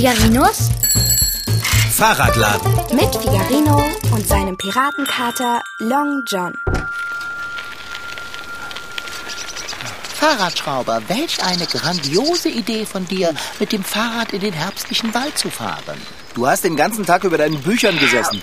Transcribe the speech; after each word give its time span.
Figarinos 0.00 0.70
Fahrradladen. 1.92 2.72
mit 2.94 3.14
Figarino 3.14 3.86
und 4.12 4.26
seinem 4.26 4.56
Piratenkater 4.56 5.62
Long 5.76 6.22
John. 6.26 6.54
Fahrradschrauber, 10.14 11.02
welch 11.08 11.44
eine 11.44 11.66
grandiose 11.66 12.48
Idee 12.48 12.86
von 12.86 13.06
dir, 13.08 13.34
mit 13.58 13.72
dem 13.72 13.84
Fahrrad 13.84 14.32
in 14.32 14.40
den 14.40 14.54
herbstlichen 14.54 15.12
Wald 15.12 15.36
zu 15.36 15.50
fahren. 15.50 16.00
Du 16.32 16.46
hast 16.46 16.64
den 16.64 16.76
ganzen 16.76 17.04
Tag 17.04 17.24
über 17.24 17.36
deinen 17.36 17.60
Büchern 17.60 17.98
gesessen. 17.98 18.40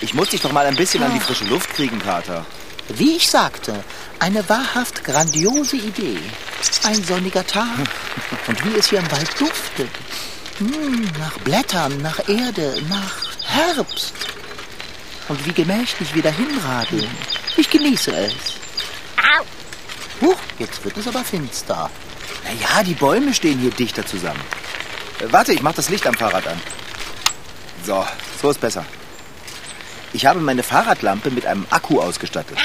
Ich 0.00 0.14
muss 0.14 0.28
dich 0.28 0.42
doch 0.42 0.52
mal 0.52 0.64
ein 0.64 0.76
bisschen 0.76 1.02
an 1.02 1.12
die 1.12 1.18
frische 1.18 1.46
Luft 1.46 1.70
kriegen, 1.70 1.98
Kater. 1.98 2.46
Wie 2.88 3.16
ich 3.16 3.28
sagte, 3.28 3.82
eine 4.20 4.48
wahrhaft 4.48 5.02
grandiose 5.02 5.76
Idee. 5.76 6.20
Ein 6.84 7.02
sonniger 7.02 7.44
Tag. 7.44 7.66
Und 8.46 8.64
wie 8.64 8.78
es 8.78 8.90
hier 8.90 9.00
im 9.00 9.10
Wald 9.10 9.40
duftet. 9.40 9.90
Hm, 10.58 11.08
nach 11.18 11.38
Blättern, 11.38 12.00
nach 12.02 12.28
Erde, 12.28 12.80
nach 12.88 13.24
Herbst. 13.42 14.14
Und 15.28 15.44
wie 15.46 15.52
gemächlich 15.52 16.14
wir 16.14 16.22
dahin 16.22 16.58
radeln. 16.64 17.10
Ich 17.56 17.68
genieße 17.70 18.14
es. 18.14 18.34
Huch, 20.20 20.38
jetzt 20.58 20.84
wird 20.84 20.96
es 20.96 21.08
aber 21.08 21.24
finster. 21.24 21.90
Naja, 22.44 22.82
die 22.84 22.94
Bäume 22.94 23.34
stehen 23.34 23.58
hier 23.58 23.70
dichter 23.70 24.06
zusammen. 24.06 24.40
Äh, 25.20 25.32
warte, 25.32 25.52
ich 25.52 25.62
mach 25.62 25.74
das 25.74 25.88
Licht 25.88 26.06
am 26.06 26.14
Fahrrad 26.14 26.46
an. 26.46 26.60
So, 27.84 28.06
so 28.40 28.50
ist 28.50 28.60
besser. 28.60 28.84
Ich 30.12 30.26
habe 30.26 30.40
meine 30.40 30.62
Fahrradlampe 30.62 31.30
mit 31.30 31.46
einem 31.46 31.66
Akku 31.70 32.00
ausgestattet. 32.00 32.58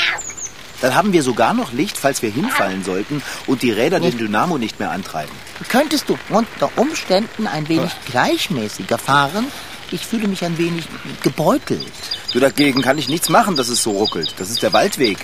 Dann 0.82 0.96
haben 0.96 1.14
wir 1.14 1.24
sogar 1.24 1.54
noch 1.54 1.74
Licht, 1.74 1.98
falls 1.98 2.22
wir 2.22 2.32
hinfallen 2.32 2.84
sollten 2.84 3.22
und 3.48 3.62
die 3.62 3.72
Räder 3.72 4.00
den 4.00 4.18
Dynamo 4.18 4.58
nicht 4.58 4.80
mehr 4.80 4.92
antreiben. 4.92 5.32
Könntest 5.68 6.10
du 6.10 6.18
unter 6.30 6.70
Umständen 6.78 7.48
ein 7.48 7.68
wenig 7.68 7.92
gleichmäßiger 8.06 8.98
fahren? 8.98 9.48
Ich 9.92 10.06
fühle 10.06 10.28
mich 10.28 10.44
ein 10.46 10.58
wenig 10.58 10.86
gebeutelt. 11.24 11.92
Du 12.32 12.40
dagegen 12.40 12.82
kann 12.82 12.98
ich 12.98 13.10
nichts 13.10 13.30
machen, 13.30 13.56
dass 13.56 13.70
es 13.70 13.82
so 13.82 13.92
ruckelt. 13.92 14.36
Das 14.38 14.50
ist 14.50 14.62
der 14.62 14.72
Waldweg. 14.72 15.18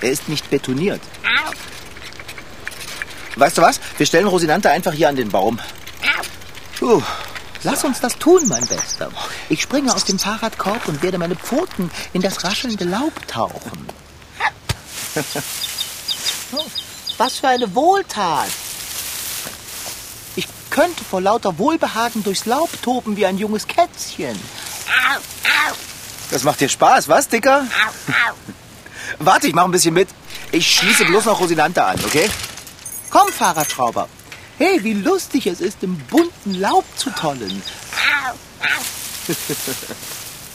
Er 0.00 0.10
ist 0.10 0.28
nicht 0.28 0.50
betoniert. 0.50 1.00
Weißt 3.36 3.58
du 3.58 3.62
was? 3.62 3.80
Wir 3.98 4.06
stellen 4.06 4.26
Rosinante 4.26 4.70
einfach 4.70 4.92
hier 4.92 5.08
an 5.08 5.16
den 5.16 5.28
Baum. 5.28 5.58
Puh. 6.78 7.02
Lass 7.62 7.84
uns 7.84 8.00
das 8.00 8.16
tun, 8.18 8.42
mein 8.48 8.64
Bester. 8.66 9.10
Ich 9.48 9.60
springe 9.60 9.94
aus 9.94 10.04
dem 10.04 10.18
Fahrradkorb 10.18 10.88
und 10.88 11.02
werde 11.02 11.18
meine 11.18 11.36
Pfoten 11.36 11.90
in 12.12 12.22
das 12.22 12.44
raschelnde 12.44 12.84
Laub 12.84 13.26
tauchen. 13.26 13.86
Was 17.18 17.38
für 17.38 17.48
eine 17.48 17.74
Wohltat! 17.74 18.48
Ich 20.36 20.46
könnte 20.70 21.04
vor 21.04 21.20
lauter 21.20 21.58
Wohlbehagen 21.58 22.22
durchs 22.22 22.46
Laub 22.46 22.70
toben 22.82 23.16
wie 23.16 23.26
ein 23.26 23.38
junges 23.38 23.66
Kätzchen. 23.66 24.38
Das 26.30 26.42
macht 26.42 26.60
dir 26.60 26.68
Spaß, 26.68 27.08
was, 27.08 27.28
Dicker? 27.28 27.66
Warte, 29.18 29.46
ich 29.46 29.54
mach 29.54 29.64
ein 29.64 29.70
bisschen 29.70 29.94
mit. 29.94 30.08
Ich 30.52 30.74
schließe 30.74 31.06
bloß 31.06 31.26
noch 31.26 31.40
Rosinante 31.40 31.84
an, 31.84 31.98
okay? 32.04 32.28
Komm, 33.10 33.32
Fahrradschrauber. 33.32 34.08
Hey, 34.58 34.82
wie 34.82 34.94
lustig 34.94 35.46
es 35.46 35.60
ist, 35.60 35.82
im 35.82 35.98
bunten 35.98 36.54
Laub 36.54 36.84
zu 36.96 37.10
tollen. 37.10 37.62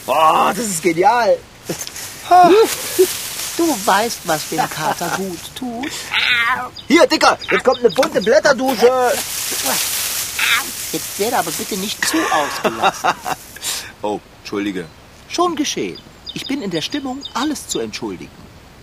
Boah, 0.06 0.52
das 0.56 0.66
ist 0.66 0.82
genial. 0.82 1.38
Du 3.62 3.86
weißt, 3.86 4.20
was 4.24 4.48
dem 4.48 4.68
Kater 4.68 5.08
gut 5.16 5.38
tut. 5.54 5.92
Hier, 6.88 7.06
Dicker, 7.06 7.38
jetzt 7.48 7.62
kommt 7.62 7.78
eine 7.78 7.90
bunte 7.90 8.20
Blätterdusche. 8.20 8.90
Jetzt 10.90 11.18
werde 11.20 11.38
aber 11.38 11.50
bitte 11.52 11.76
nicht 11.76 12.04
zu 12.04 12.16
ausgelassen. 12.32 13.10
Oh, 14.04 14.18
entschuldige. 14.40 14.86
Schon 15.28 15.54
geschehen. 15.54 15.96
Ich 16.34 16.48
bin 16.48 16.60
in 16.60 16.72
der 16.72 16.82
Stimmung, 16.82 17.22
alles 17.34 17.68
zu 17.68 17.78
entschuldigen. 17.78 18.32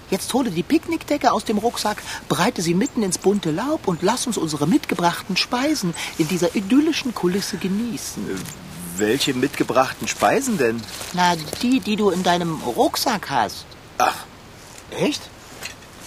Jetzt 0.09 0.33
hole 0.33 0.49
die 0.49 0.63
Picknickdecke 0.63 1.33
aus 1.33 1.43
dem 1.43 1.57
Rucksack, 1.57 2.01
breite 2.29 2.61
sie 2.61 2.73
mitten 2.73 3.03
ins 3.03 3.17
bunte 3.17 3.51
Laub 3.51 3.85
und 3.85 4.01
lass 4.01 4.27
uns 4.27 4.37
unsere 4.37 4.65
mitgebrachten 4.65 5.35
Speisen 5.35 5.93
in 6.17 6.29
dieser 6.29 6.55
idyllischen 6.55 7.13
Kulisse 7.13 7.57
genießen. 7.57 8.23
Welche 8.95 9.33
mitgebrachten 9.33 10.07
Speisen 10.07 10.57
denn? 10.57 10.81
Na, 11.11 11.35
die, 11.61 11.81
die 11.81 11.97
du 11.97 12.11
in 12.11 12.23
deinem 12.23 12.61
Rucksack 12.61 13.29
hast. 13.29 13.65
Ach, 13.97 14.15
echt? 14.93 15.21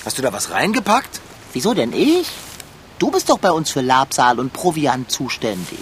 Hast 0.04 0.18
du 0.18 0.22
da 0.22 0.32
was 0.32 0.50
reingepackt? 0.50 1.20
Wieso 1.52 1.74
denn 1.74 1.92
ich? 1.92 2.28
Du 2.98 3.10
bist 3.10 3.28
doch 3.28 3.38
bei 3.38 3.50
uns 3.50 3.70
für 3.70 3.80
Labsal 3.80 4.38
und 4.38 4.52
Proviant 4.52 5.10
zuständig. 5.10 5.78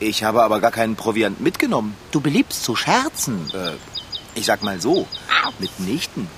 Ich 0.00 0.22
habe 0.22 0.42
aber 0.42 0.60
gar 0.60 0.70
keinen 0.70 0.96
Proviant 0.96 1.40
mitgenommen. 1.40 1.96
Du 2.10 2.20
beliebst 2.20 2.62
zu 2.62 2.76
scherzen. 2.76 3.50
Äh, 3.52 3.72
ich 4.38 4.46
sag 4.46 4.62
mal 4.62 4.80
so, 4.80 5.06
mitnichten. 5.58 6.28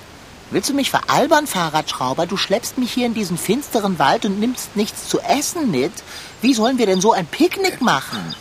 Willst 0.49 0.69
du 0.69 0.73
mich 0.73 0.89
veralbern, 0.89 1.47
Fahrradschrauber? 1.47 2.25
Du 2.25 2.35
schleppst 2.35 2.77
mich 2.77 2.91
hier 2.91 3.05
in 3.05 3.13
diesen 3.13 3.37
finsteren 3.37 3.99
Wald 3.99 4.25
und 4.25 4.39
nimmst 4.39 4.75
nichts 4.75 5.07
zu 5.07 5.19
essen 5.21 5.71
mit. 5.71 5.93
Wie 6.41 6.53
sollen 6.53 6.77
wir 6.77 6.85
denn 6.85 6.99
so 6.99 7.13
ein 7.13 7.25
Picknick 7.25 7.81
machen? 7.81 8.35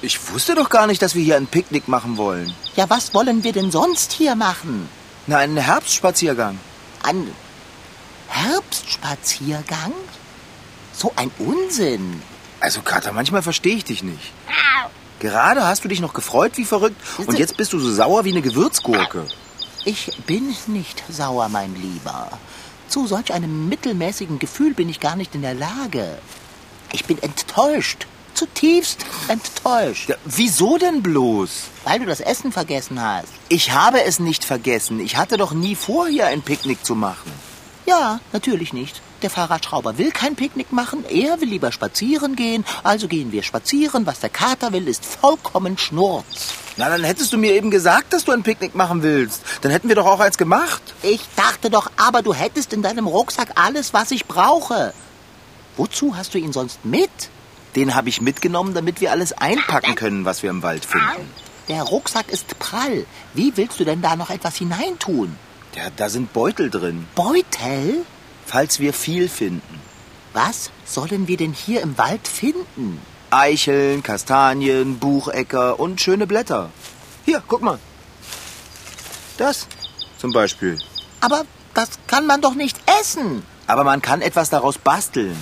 Ich 0.00 0.32
wusste 0.32 0.54
doch 0.54 0.68
gar 0.68 0.86
nicht, 0.86 1.02
dass 1.02 1.14
wir 1.14 1.24
hier 1.24 1.36
ein 1.36 1.46
Picknick 1.46 1.88
machen 1.88 2.16
wollen. 2.18 2.54
Ja, 2.76 2.88
was 2.88 3.14
wollen 3.14 3.42
wir 3.42 3.52
denn 3.52 3.70
sonst 3.70 4.12
hier 4.12 4.36
machen? 4.36 4.88
Na, 5.26 5.38
einen 5.38 5.56
Herbstspaziergang. 5.56 6.58
Ein 7.04 7.30
Herbstspaziergang? 8.28 9.92
So 10.94 11.12
ein 11.16 11.30
Unsinn. 11.38 12.22
Also, 12.60 12.80
Kater, 12.80 13.12
manchmal 13.12 13.42
verstehe 13.42 13.76
ich 13.76 13.84
dich 13.84 14.02
nicht. 14.02 14.32
Gerade 15.20 15.66
hast 15.66 15.84
du 15.84 15.88
dich 15.88 16.00
noch 16.00 16.14
gefreut 16.14 16.52
wie 16.56 16.64
verrückt 16.64 16.96
und 17.26 17.38
jetzt 17.38 17.56
bist 17.56 17.72
du 17.72 17.78
so 17.78 17.92
sauer 17.92 18.24
wie 18.24 18.30
eine 18.30 18.42
Gewürzgurke. 18.42 19.26
Ich 19.84 20.10
bin 20.26 20.54
nicht 20.66 21.04
sauer, 21.10 21.48
mein 21.50 21.74
Lieber. 21.74 22.30
Zu 22.88 23.06
solch 23.06 23.32
einem 23.32 23.68
mittelmäßigen 23.68 24.38
Gefühl 24.38 24.72
bin 24.72 24.88
ich 24.88 25.00
gar 25.00 25.16
nicht 25.16 25.34
in 25.34 25.42
der 25.42 25.54
Lage. 25.54 26.18
Ich 26.92 27.04
bin 27.04 27.22
enttäuscht. 27.22 28.06
Zutiefst 28.34 29.06
enttäuscht. 29.28 30.08
Ja, 30.08 30.16
wieso 30.24 30.76
denn 30.78 31.02
bloß? 31.02 31.50
Weil 31.84 32.00
du 32.00 32.06
das 32.06 32.20
Essen 32.20 32.52
vergessen 32.52 33.00
hast. 33.00 33.28
Ich 33.48 33.72
habe 33.72 34.02
es 34.02 34.18
nicht 34.18 34.44
vergessen. 34.44 35.00
Ich 35.00 35.16
hatte 35.16 35.36
doch 35.36 35.52
nie 35.52 35.76
vor, 35.76 36.08
hier 36.08 36.26
ein 36.26 36.42
Picknick 36.42 36.84
zu 36.84 36.94
machen. 36.94 37.32
Ja, 37.86 38.20
natürlich 38.32 38.72
nicht. 38.72 39.02
Der 39.22 39.30
Fahrradschrauber 39.30 39.98
will 39.98 40.10
kein 40.10 40.36
Picknick 40.36 40.72
machen, 40.72 41.04
er 41.08 41.40
will 41.40 41.48
lieber 41.48 41.72
spazieren 41.72 42.36
gehen, 42.36 42.64
also 42.82 43.08
gehen 43.08 43.32
wir 43.32 43.42
spazieren. 43.42 44.06
Was 44.06 44.20
der 44.20 44.30
Kater 44.30 44.72
will, 44.72 44.86
ist 44.88 45.04
vollkommen 45.04 45.78
Schnurz. 45.78 46.52
Na, 46.76 46.88
dann 46.88 47.04
hättest 47.04 47.32
du 47.32 47.38
mir 47.38 47.52
eben 47.52 47.70
gesagt, 47.70 48.12
dass 48.12 48.24
du 48.24 48.32
ein 48.32 48.42
Picknick 48.42 48.74
machen 48.74 49.02
willst. 49.02 49.42
Dann 49.62 49.70
hätten 49.70 49.88
wir 49.88 49.96
doch 49.96 50.06
auch 50.06 50.20
eins 50.20 50.36
gemacht. 50.38 50.82
Ich 51.02 51.20
dachte 51.36 51.70
doch, 51.70 51.90
aber 51.96 52.22
du 52.22 52.34
hättest 52.34 52.72
in 52.72 52.82
deinem 52.82 53.06
Rucksack 53.06 53.52
alles, 53.54 53.94
was 53.94 54.10
ich 54.10 54.26
brauche. 54.26 54.92
Wozu 55.76 56.16
hast 56.16 56.34
du 56.34 56.38
ihn 56.38 56.52
sonst 56.52 56.84
mit? 56.84 57.10
Den 57.76 57.94
habe 57.94 58.08
ich 58.08 58.20
mitgenommen, 58.20 58.74
damit 58.74 59.00
wir 59.00 59.10
alles 59.10 59.32
einpacken 59.32 59.94
können, 59.94 60.24
was 60.24 60.42
wir 60.42 60.50
im 60.50 60.62
Wald 60.62 60.84
finden. 60.84 61.28
Der 61.68 61.82
Rucksack 61.82 62.28
ist 62.28 62.58
prall. 62.58 63.06
Wie 63.32 63.56
willst 63.56 63.80
du 63.80 63.84
denn 63.84 64.02
da 64.02 64.16
noch 64.16 64.30
etwas 64.30 64.56
hineintun? 64.56 65.36
Ja, 65.74 65.84
da 65.96 66.08
sind 66.08 66.32
Beutel 66.32 66.70
drin, 66.70 67.06
Beutel? 67.14 68.04
falls 68.46 68.78
wir 68.78 68.92
viel 68.92 69.28
finden. 69.28 69.80
Was 70.32 70.70
sollen 70.84 71.26
wir 71.26 71.36
denn 71.36 71.52
hier 71.52 71.80
im 71.80 71.96
Wald 71.98 72.28
finden? 72.28 73.00
Eicheln, 73.30 74.02
Kastanien, 74.02 74.98
Buchecker 74.98 75.80
und 75.80 76.00
schöne 76.00 76.26
Blätter. 76.26 76.70
Hier, 77.24 77.42
guck 77.48 77.62
mal. 77.62 77.78
Das 79.38 79.66
zum 80.18 80.32
Beispiel. 80.32 80.78
Aber 81.20 81.44
das 81.74 81.88
kann 82.06 82.26
man 82.26 82.40
doch 82.40 82.54
nicht 82.54 82.78
essen. 83.00 83.42
Aber 83.66 83.82
man 83.82 84.02
kann 84.02 84.22
etwas 84.22 84.50
daraus 84.50 84.78
basteln. 84.78 85.36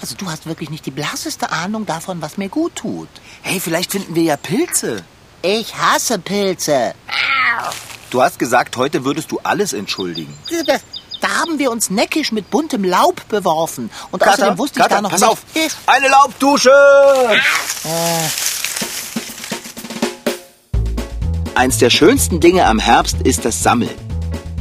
Also 0.00 0.14
du 0.14 0.30
hast 0.30 0.46
wirklich 0.46 0.70
nicht 0.70 0.86
die 0.86 0.90
blasseste 0.90 1.52
Ahnung 1.52 1.84
davon, 1.84 2.22
was 2.22 2.38
mir 2.38 2.48
gut 2.48 2.76
tut. 2.76 3.08
Hey, 3.42 3.60
vielleicht 3.60 3.92
finden 3.92 4.14
wir 4.14 4.22
ja 4.22 4.36
Pilze. 4.36 5.04
Ich 5.42 5.76
hasse 5.76 6.18
Pilze. 6.18 6.94
Du 8.10 8.22
hast 8.22 8.38
gesagt, 8.38 8.76
heute 8.76 9.04
würdest 9.04 9.30
du 9.30 9.38
alles 9.42 9.72
entschuldigen. 9.72 10.36
Da 11.20 11.28
haben 11.38 11.58
wir 11.58 11.70
uns 11.70 11.90
neckisch 11.90 12.32
mit 12.32 12.50
buntem 12.50 12.82
Laub 12.82 13.28
beworfen. 13.28 13.90
Und 14.10 14.26
außerdem 14.26 14.56
wusste 14.56 14.80
ich 14.80 14.82
Kater, 14.82 14.96
da 14.96 15.02
noch 15.02 15.10
pass 15.10 15.20
nicht... 15.20 15.30
auf. 15.30 15.42
Eine 15.86 16.08
Laubdusche! 16.08 16.72
Eins 21.54 21.76
der 21.76 21.90
schönsten 21.90 22.40
Dinge 22.40 22.64
am 22.64 22.78
Herbst 22.78 23.18
ist 23.22 23.44
das 23.44 23.62
Sammeln. 23.62 24.09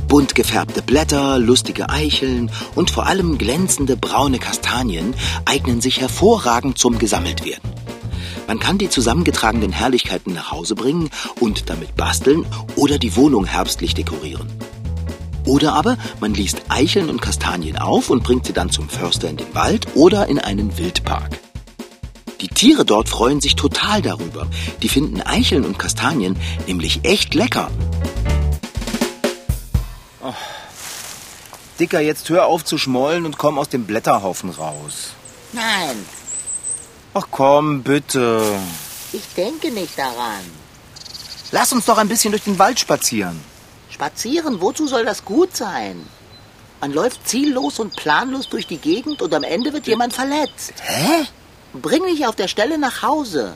Bunt 0.10 0.34
gefärbte 0.34 0.82
Blätter, 0.82 1.38
lustige 1.38 1.90
Eicheln 1.90 2.50
und 2.74 2.90
vor 2.90 3.06
allem 3.06 3.38
glänzende 3.38 3.96
braune 3.96 4.40
Kastanien 4.40 5.14
eignen 5.46 5.82
sich 5.82 6.02
hervorragend 6.02 6.80
zum 6.80 6.98
Gesammeltwerden. 6.98 7.70
Man 8.48 8.58
kann 8.58 8.80
die 8.80 8.90
zusammengetragenen 8.90 9.72
Herrlichkeiten 9.72 10.34
nach 10.34 10.50
Hause 10.52 10.74
bringen 10.74 11.12
und 11.40 11.70
damit 11.70 11.96
basteln 11.96 12.48
oder 12.76 12.98
die 12.98 13.16
Wohnung 13.16 13.46
herbstlich 13.46 13.94
dekorieren. 13.94 14.48
Oder 15.46 15.74
aber 15.74 15.96
man 16.20 16.34
liest 16.34 16.64
Eicheln 16.70 17.12
und 17.12 17.22
Kastanien 17.22 17.78
auf 17.78 18.10
und 18.10 18.24
bringt 18.24 18.48
sie 18.48 18.54
dann 18.54 18.72
zum 18.72 18.90
Förster 18.90 19.30
in 19.30 19.38
den 19.38 19.54
Wald 19.54 19.90
oder 19.94 20.28
in 20.28 20.40
einen 20.40 20.76
Wildpark. 20.80 21.40
Die 22.42 22.48
Tiere 22.48 22.84
dort 22.84 23.10
freuen 23.10 23.42
sich 23.42 23.56
total 23.56 24.02
darüber. 24.02 24.48
Die 24.82 24.90
finden 24.90 25.22
Eicheln 25.22 25.66
und 25.66 25.78
Kastanien 25.78 26.36
nämlich 26.66 27.02
echt 27.04 27.36
lecker. 27.36 27.70
Dicker, 31.80 32.02
jetzt 32.02 32.30
hör 32.30 32.46
auf 32.46 32.66
zu 32.66 32.78
schmollen 32.78 33.26
und 33.26 33.38
komm 33.38 33.58
aus 33.58 33.70
dem 33.70 33.86
Blätterhaufen 33.86 34.50
raus. 34.50 35.12
Nein, 35.54 36.06
Ach 37.14 37.26
komm, 37.32 37.82
bitte. 37.82 38.44
ich 39.14 39.24
denke 39.36 39.72
nicht 39.72 39.98
daran. 39.98 40.44
Lass 41.52 41.74
uns 41.74 41.86
doch 41.86 41.98
ein 41.98 42.08
bisschen 42.08 42.32
durch 42.32 42.44
den 42.44 42.60
Wald 42.60 42.80
spazieren. 42.80 43.40
Spazieren, 43.90 44.62
wozu 44.62 44.88
soll 44.88 45.06
das 45.06 45.26
gut 45.26 45.56
sein? 45.58 46.06
Man 46.82 46.94
läuft 46.94 47.28
ziellos 47.28 47.80
und 47.80 47.96
planlos 47.96 48.48
durch 48.48 48.68
die 48.68 48.78
Gegend 48.78 49.22
und 49.24 49.34
am 49.34 49.44
Ende 49.44 49.74
wird 49.74 49.88
jemand 49.88 50.14
verletzt. 50.14 50.74
Hä? 50.84 51.26
Bring 51.74 52.04
mich 52.04 52.26
auf 52.28 52.36
der 52.36 52.48
Stelle 52.48 52.78
nach 52.78 53.02
Hause. 53.02 53.56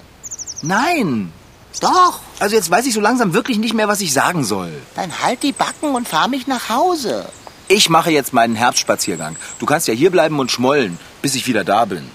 Nein. 0.63 1.31
Doch, 1.79 2.19
Also 2.39 2.55
jetzt 2.55 2.69
weiß 2.69 2.85
ich 2.85 2.93
so 2.93 3.01
langsam 3.01 3.33
wirklich 3.33 3.57
nicht 3.57 3.73
mehr, 3.73 3.87
was 3.87 4.01
ich 4.01 4.13
sagen 4.13 4.43
soll. 4.43 4.73
dann 4.95 5.21
halt 5.21 5.43
die 5.43 5.51
Backen 5.51 5.95
und 5.95 6.07
fahr 6.07 6.27
mich 6.27 6.47
nach 6.47 6.69
Hause. 6.69 7.27
Ich 7.67 7.89
mache 7.89 8.11
jetzt 8.11 8.33
meinen 8.33 8.55
Herbstspaziergang. 8.55 9.37
Du 9.59 9.65
kannst 9.65 9.87
ja 9.87 9.93
hier 9.93 10.11
bleiben 10.11 10.39
und 10.39 10.51
schmollen, 10.51 10.99
bis 11.21 11.35
ich 11.35 11.47
wieder 11.47 11.63
da 11.63 11.85
bin. 11.85 12.09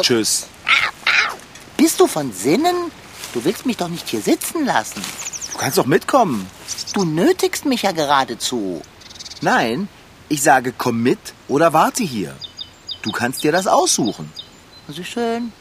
Tschüss. 0.00 0.46
Bist 1.76 1.98
du 2.00 2.06
von 2.06 2.32
Sinnen? 2.32 2.76
Du 3.32 3.44
willst 3.44 3.66
mich 3.66 3.76
doch 3.76 3.88
nicht 3.88 4.08
hier 4.08 4.20
sitzen 4.20 4.64
lassen. 4.64 5.02
Du 5.52 5.58
kannst 5.58 5.78
doch 5.78 5.86
mitkommen. 5.86 6.46
Du 6.92 7.04
nötigst 7.04 7.64
mich 7.64 7.82
ja 7.82 7.92
geradezu. 7.92 8.80
Nein, 9.40 9.88
ich 10.28 10.42
sage, 10.42 10.72
komm 10.76 11.02
mit 11.02 11.18
oder 11.48 11.72
warte 11.72 12.04
hier. 12.04 12.34
Du 13.02 13.10
kannst 13.10 13.42
dir 13.42 13.52
das 13.52 13.66
aussuchen. 13.66 14.32
Also 14.88 15.02
schön. 15.02 15.52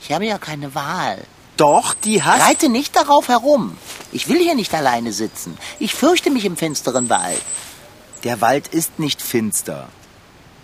Ich 0.00 0.12
habe 0.12 0.26
ja 0.26 0.38
keine 0.38 0.74
Wahl. 0.74 1.18
Doch, 1.56 1.94
die 1.94 2.22
hast 2.22 2.42
Reite 2.42 2.68
nicht 2.68 2.94
darauf 2.96 3.28
herum. 3.28 3.78
Ich 4.12 4.28
will 4.28 4.38
hier 4.38 4.54
nicht 4.54 4.74
alleine 4.74 5.12
sitzen. 5.12 5.56
Ich 5.78 5.94
fürchte 5.94 6.30
mich 6.30 6.44
im 6.44 6.56
finsteren 6.56 7.08
Wald. 7.08 7.40
Der 8.24 8.40
Wald 8.40 8.68
ist 8.68 8.98
nicht 8.98 9.22
finster. 9.22 9.88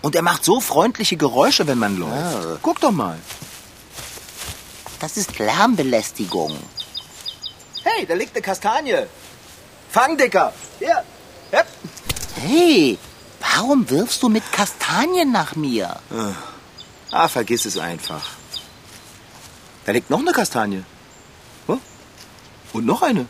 Und 0.02 0.16
er 0.16 0.22
macht 0.22 0.44
so 0.44 0.60
freundliche 0.60 1.16
Geräusche, 1.16 1.66
wenn 1.66 1.78
man 1.78 1.98
läuft. 1.98 2.12
Ah. 2.12 2.58
Guck 2.60 2.80
doch 2.80 2.90
mal. 2.90 3.18
Das 5.00 5.16
ist 5.16 5.38
Lärmbelästigung. 5.38 6.56
Hey, 7.84 8.06
da 8.06 8.14
liegt 8.14 8.34
eine 8.34 8.42
Kastanie. 8.42 9.06
Fang, 9.90 10.16
Dicker. 10.16 10.52
Hier. 10.78 11.02
Hep. 11.50 11.66
Hey, 12.40 12.98
warum 13.40 13.88
wirfst 13.88 14.22
du 14.22 14.28
mit 14.28 14.50
Kastanien 14.52 15.32
nach 15.32 15.56
mir? 15.56 15.96
Ah, 17.10 17.28
vergiss 17.28 17.64
es 17.64 17.78
einfach. 17.78 18.41
Da 19.84 19.92
liegt 19.92 20.10
noch 20.10 20.20
eine 20.20 20.32
Kastanie. 20.32 20.84
Und 22.72 22.86
noch 22.86 23.02
eine. 23.02 23.26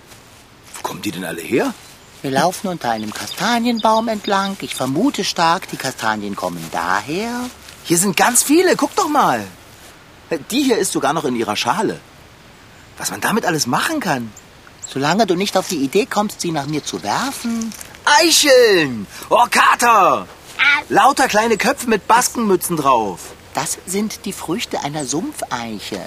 Wo 0.75 0.83
kommen 0.83 1.03
die 1.03 1.11
denn 1.11 1.25
alle 1.25 1.41
her? 1.41 1.75
Wir 2.23 2.31
laufen 2.31 2.69
unter 2.69 2.91
einem 2.91 3.13
Kastanienbaum 3.13 4.09
entlang. 4.09 4.57
Ich 4.61 4.75
vermute 4.75 5.25
stark, 5.25 5.69
die 5.69 5.77
Kastanien 5.77 6.37
kommen 6.37 6.65
daher. 6.71 7.51
Hier 7.85 7.99
sind 7.99 8.17
ganz 8.17 8.45
viele. 8.45 8.77
Guck 8.77 8.95
doch 8.95 9.09
mal. 9.09 9.45
Die 10.51 10.63
hier 10.63 10.79
ist 10.79 10.93
sogar 10.93 11.13
noch 11.13 11.25
in 11.25 11.35
ihrer 11.35 11.57
Schale. 11.57 12.01
Was 12.99 13.11
man 13.11 13.21
damit 13.21 13.45
alles 13.45 13.67
machen 13.67 13.99
kann. 13.99 14.33
Solange 14.87 15.27
du 15.27 15.35
nicht 15.35 15.57
auf 15.57 15.69
die 15.69 15.83
Idee 15.83 16.07
kommst, 16.07 16.41
sie 16.41 16.53
nach 16.53 16.67
mir 16.67 16.85
zu 16.85 17.03
werfen. 17.03 17.73
Eicheln! 18.05 19.07
Oh, 19.29 19.47
Kater! 19.51 20.29
Lauter 20.89 21.29
kleine 21.29 21.57
Köpfe 21.57 21.89
mit 21.89 22.07
Baskenmützen 22.07 22.77
drauf. 22.77 23.33
Das 23.55 23.79
sind 23.87 24.25
die 24.25 24.33
Früchte 24.33 24.81
einer 24.85 25.05
Sumpfeiche. 25.05 26.03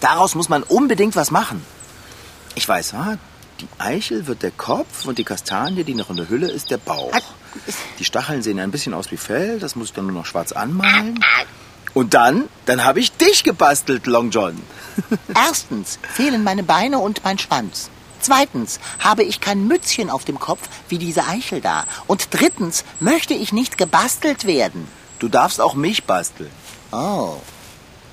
Daraus 0.00 0.34
muss 0.34 0.48
man 0.48 0.62
unbedingt 0.62 1.16
was 1.16 1.30
machen. 1.30 1.64
Ich 2.54 2.68
weiß, 2.68 2.94
ah, 2.94 3.18
die 3.60 3.68
Eichel 3.78 4.26
wird 4.26 4.42
der 4.42 4.52
Kopf 4.52 5.06
und 5.06 5.18
die 5.18 5.24
Kastanie, 5.24 5.84
die 5.84 5.94
noch 5.94 6.10
in 6.10 6.16
der 6.16 6.28
Hülle 6.28 6.48
ist, 6.48 6.70
der 6.70 6.78
Bauch. 6.78 7.12
Die 7.98 8.04
Stacheln 8.04 8.42
sehen 8.42 8.60
ein 8.60 8.70
bisschen 8.70 8.94
aus 8.94 9.10
wie 9.10 9.16
Fell, 9.16 9.58
das 9.58 9.74
muss 9.74 9.88
ich 9.88 9.92
dann 9.94 10.06
nur 10.06 10.14
noch 10.14 10.26
schwarz 10.26 10.52
anmalen. 10.52 11.18
Und 11.94 12.14
dann, 12.14 12.48
dann 12.66 12.84
habe 12.84 13.00
ich 13.00 13.12
dich 13.12 13.42
gebastelt, 13.42 14.06
Long 14.06 14.30
John. 14.30 14.62
Erstens 15.34 15.98
fehlen 16.14 16.44
meine 16.44 16.62
Beine 16.62 16.98
und 16.98 17.24
mein 17.24 17.38
Schwanz. 17.38 17.90
Zweitens 18.20 18.78
habe 18.98 19.22
ich 19.22 19.40
kein 19.40 19.66
Mützchen 19.66 20.10
auf 20.10 20.24
dem 20.24 20.38
Kopf 20.38 20.68
wie 20.88 20.98
diese 20.98 21.26
Eichel 21.26 21.60
da. 21.60 21.84
Und 22.06 22.28
drittens 22.30 22.84
möchte 23.00 23.34
ich 23.34 23.52
nicht 23.52 23.78
gebastelt 23.78 24.46
werden. 24.46 24.86
Du 25.18 25.28
darfst 25.28 25.60
auch 25.60 25.74
mich 25.74 26.04
basteln. 26.04 26.50
Oh, 26.92 27.36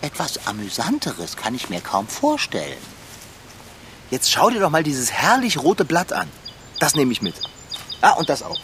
etwas 0.05 0.47
Amüsanteres 0.47 1.35
kann 1.35 1.55
ich 1.55 1.69
mir 1.69 1.81
kaum 1.81 2.07
vorstellen. 2.07 2.77
Jetzt 4.11 4.31
schau 4.31 4.49
dir 4.49 4.59
doch 4.59 4.69
mal 4.69 4.83
dieses 4.83 5.11
herrlich 5.11 5.57
rote 5.57 5.83
Blatt 5.83 6.13
an. 6.13 6.29
Das 6.79 6.95
nehme 6.95 7.11
ich 7.11 7.21
mit. 7.21 7.35
Ah, 8.01 8.11
und 8.11 8.29
das 8.29 8.43
auch. 8.43 8.59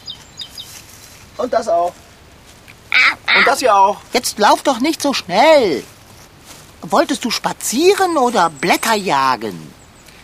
Und 1.37 1.51
das 1.51 1.67
auch. 1.67 1.93
Und 3.35 3.47
das 3.47 3.59
hier 3.59 3.75
auch. 3.75 3.97
Jetzt 4.13 4.37
lauf 4.37 4.61
doch 4.61 4.79
nicht 4.79 5.01
so 5.01 5.13
schnell. 5.13 5.83
Wolltest 6.81 7.25
du 7.25 7.31
spazieren 7.31 8.17
oder 8.17 8.49
Blätter 8.49 8.95
jagen? 8.95 9.73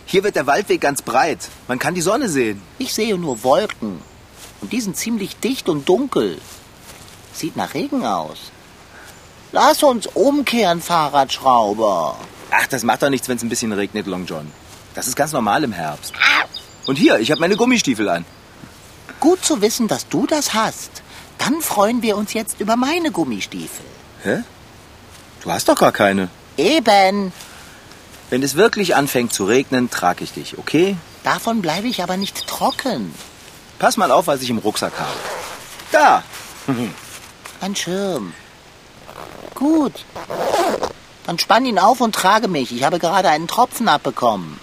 Hier 0.06 0.24
wird 0.24 0.36
der 0.36 0.46
Waldweg 0.46 0.80
ganz 0.80 1.02
breit. 1.02 1.48
Man 1.66 1.78
kann 1.78 1.94
die 1.94 2.00
Sonne 2.00 2.28
sehen. 2.28 2.62
Ich 2.78 2.94
sehe 2.94 3.16
nur 3.16 3.42
Wolken. 3.42 4.00
Und 4.60 4.72
die 4.72 4.80
sind 4.80 4.96
ziemlich 4.96 5.36
dicht 5.36 5.68
und 5.68 5.88
dunkel. 5.88 6.40
Sieht 7.32 7.56
nach 7.56 7.74
Regen 7.74 8.04
aus. 8.04 8.38
Lass 9.52 9.82
uns 9.82 10.06
umkehren, 10.06 10.82
Fahrradschrauber. 10.82 12.16
Ach, 12.50 12.66
das 12.66 12.82
macht 12.82 13.02
doch 13.02 13.10
nichts, 13.10 13.28
wenn 13.28 13.36
es 13.36 13.42
ein 13.42 13.48
bisschen 13.48 13.72
regnet, 13.72 14.06
Long 14.06 14.26
John. 14.26 14.50
Das 14.94 15.06
ist 15.06 15.16
ganz 15.16 15.32
normal 15.32 15.64
im 15.64 15.72
Herbst. 15.72 16.12
Und 16.86 16.96
hier, 16.96 17.18
ich 17.18 17.30
habe 17.30 17.40
meine 17.40 17.56
Gummistiefel 17.56 18.08
an. 18.08 18.24
Gut 19.20 19.44
zu 19.44 19.60
wissen, 19.60 19.88
dass 19.88 20.08
du 20.08 20.26
das 20.26 20.54
hast. 20.54 21.02
Dann 21.38 21.60
freuen 21.60 22.02
wir 22.02 22.16
uns 22.16 22.32
jetzt 22.34 22.60
über 22.60 22.76
meine 22.76 23.10
Gummistiefel. 23.10 23.84
Hä? 24.22 24.42
Du 25.42 25.50
hast 25.50 25.68
doch 25.68 25.78
gar 25.78 25.92
keine. 25.92 26.28
Eben. 26.56 27.32
Wenn 28.30 28.42
es 28.42 28.56
wirklich 28.56 28.96
anfängt 28.96 29.32
zu 29.32 29.44
regnen, 29.44 29.90
trage 29.90 30.24
ich 30.24 30.32
dich, 30.32 30.58
okay? 30.58 30.96
Davon 31.24 31.62
bleibe 31.62 31.88
ich 31.88 32.02
aber 32.02 32.16
nicht 32.16 32.46
trocken. 32.46 33.14
Pass 33.78 33.96
mal 33.96 34.10
auf, 34.10 34.26
was 34.26 34.42
ich 34.42 34.50
im 34.50 34.58
Rucksack 34.58 34.92
habe. 34.98 35.18
Da! 35.92 36.22
Ein 37.60 37.76
Schirm. 37.76 38.34
Gut. 39.58 40.04
Dann 41.26 41.38
spann 41.40 41.66
ihn 41.66 41.80
auf 41.80 42.00
und 42.00 42.14
trage 42.14 42.46
mich. 42.46 42.72
Ich 42.72 42.84
habe 42.84 43.00
gerade 43.00 43.28
einen 43.28 43.48
Tropfen 43.48 43.88
abbekommen. 43.88 44.60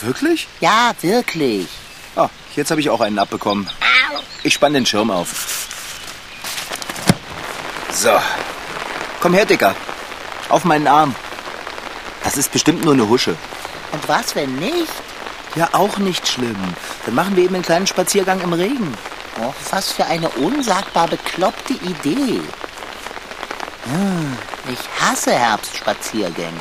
Wirklich? 0.00 0.48
Ja, 0.60 0.92
wirklich. 1.00 1.68
Oh, 2.16 2.28
jetzt 2.56 2.72
habe 2.72 2.80
ich 2.80 2.90
auch 2.90 3.00
einen 3.00 3.20
abbekommen. 3.20 3.70
Ich 4.42 4.54
spann 4.54 4.74
den 4.74 4.84
Schirm 4.84 5.12
auf. 5.12 5.68
So. 7.92 8.10
Komm 9.20 9.32
her, 9.32 9.46
Dicker. 9.46 9.76
Auf 10.48 10.64
meinen 10.64 10.88
Arm. 10.88 11.14
Das 12.24 12.36
ist 12.36 12.50
bestimmt 12.50 12.84
nur 12.84 12.94
eine 12.94 13.08
Husche. 13.08 13.36
Und 13.92 14.08
was, 14.08 14.34
wenn 14.34 14.56
nicht? 14.56 14.92
Ja, 15.54 15.68
auch 15.72 15.98
nicht 15.98 16.26
schlimm. 16.26 16.56
Dann 17.04 17.14
machen 17.14 17.36
wir 17.36 17.44
eben 17.44 17.54
einen 17.54 17.64
kleinen 17.64 17.86
Spaziergang 17.86 18.40
im 18.40 18.52
Regen. 18.52 18.92
Oh, 19.40 19.54
was 19.70 19.92
für 19.92 20.04
eine 20.06 20.28
unsagbar 20.30 21.06
bekloppte 21.06 21.74
Idee. 21.74 22.40
Hm, 23.88 24.36
ich 24.68 24.80
hasse 25.00 25.32
Herbstspaziergänge. 25.32 26.58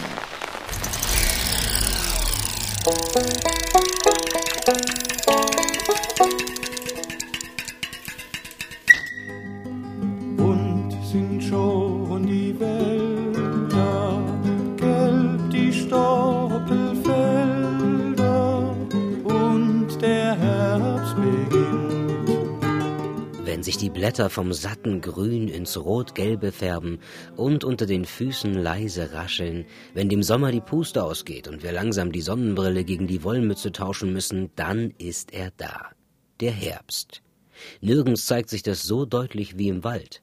Sich 23.75 23.82
die 23.82 24.00
Blätter 24.00 24.29
vom 24.29 24.53
satten 24.53 25.01
Grün 25.01 25.50
ins 25.50 25.75
Rot-Gelbe 25.75 26.53
färben 26.53 27.00
und 27.36 27.65
unter 27.65 27.86
den 27.86 28.05
Füßen 28.05 28.53
leise 28.53 29.12
rascheln, 29.12 29.65
wenn 29.94 30.08
dem 30.08 30.24
Sommer 30.24 30.53
die 30.53 30.62
Puste 30.62 31.03
ausgeht 31.03 31.50
und 31.50 31.62
wir 31.62 31.74
langsam 31.74 32.13
die 32.13 32.22
Sonnenbrille 32.22 32.86
gegen 32.86 33.05
die 33.05 33.24
Wollmütze 33.24 33.74
tauschen 33.74 34.13
müssen, 34.13 34.50
dann 34.55 34.91
ist 34.91 35.34
er 35.34 35.51
da. 35.58 35.89
Der 36.39 36.51
Herbst. 36.51 37.22
Nirgends 37.82 38.25
zeigt 38.25 38.50
sich 38.50 38.63
das 38.63 38.84
so 38.84 39.03
deutlich 39.03 39.58
wie 39.58 39.67
im 39.67 39.84
Wald. 39.84 40.22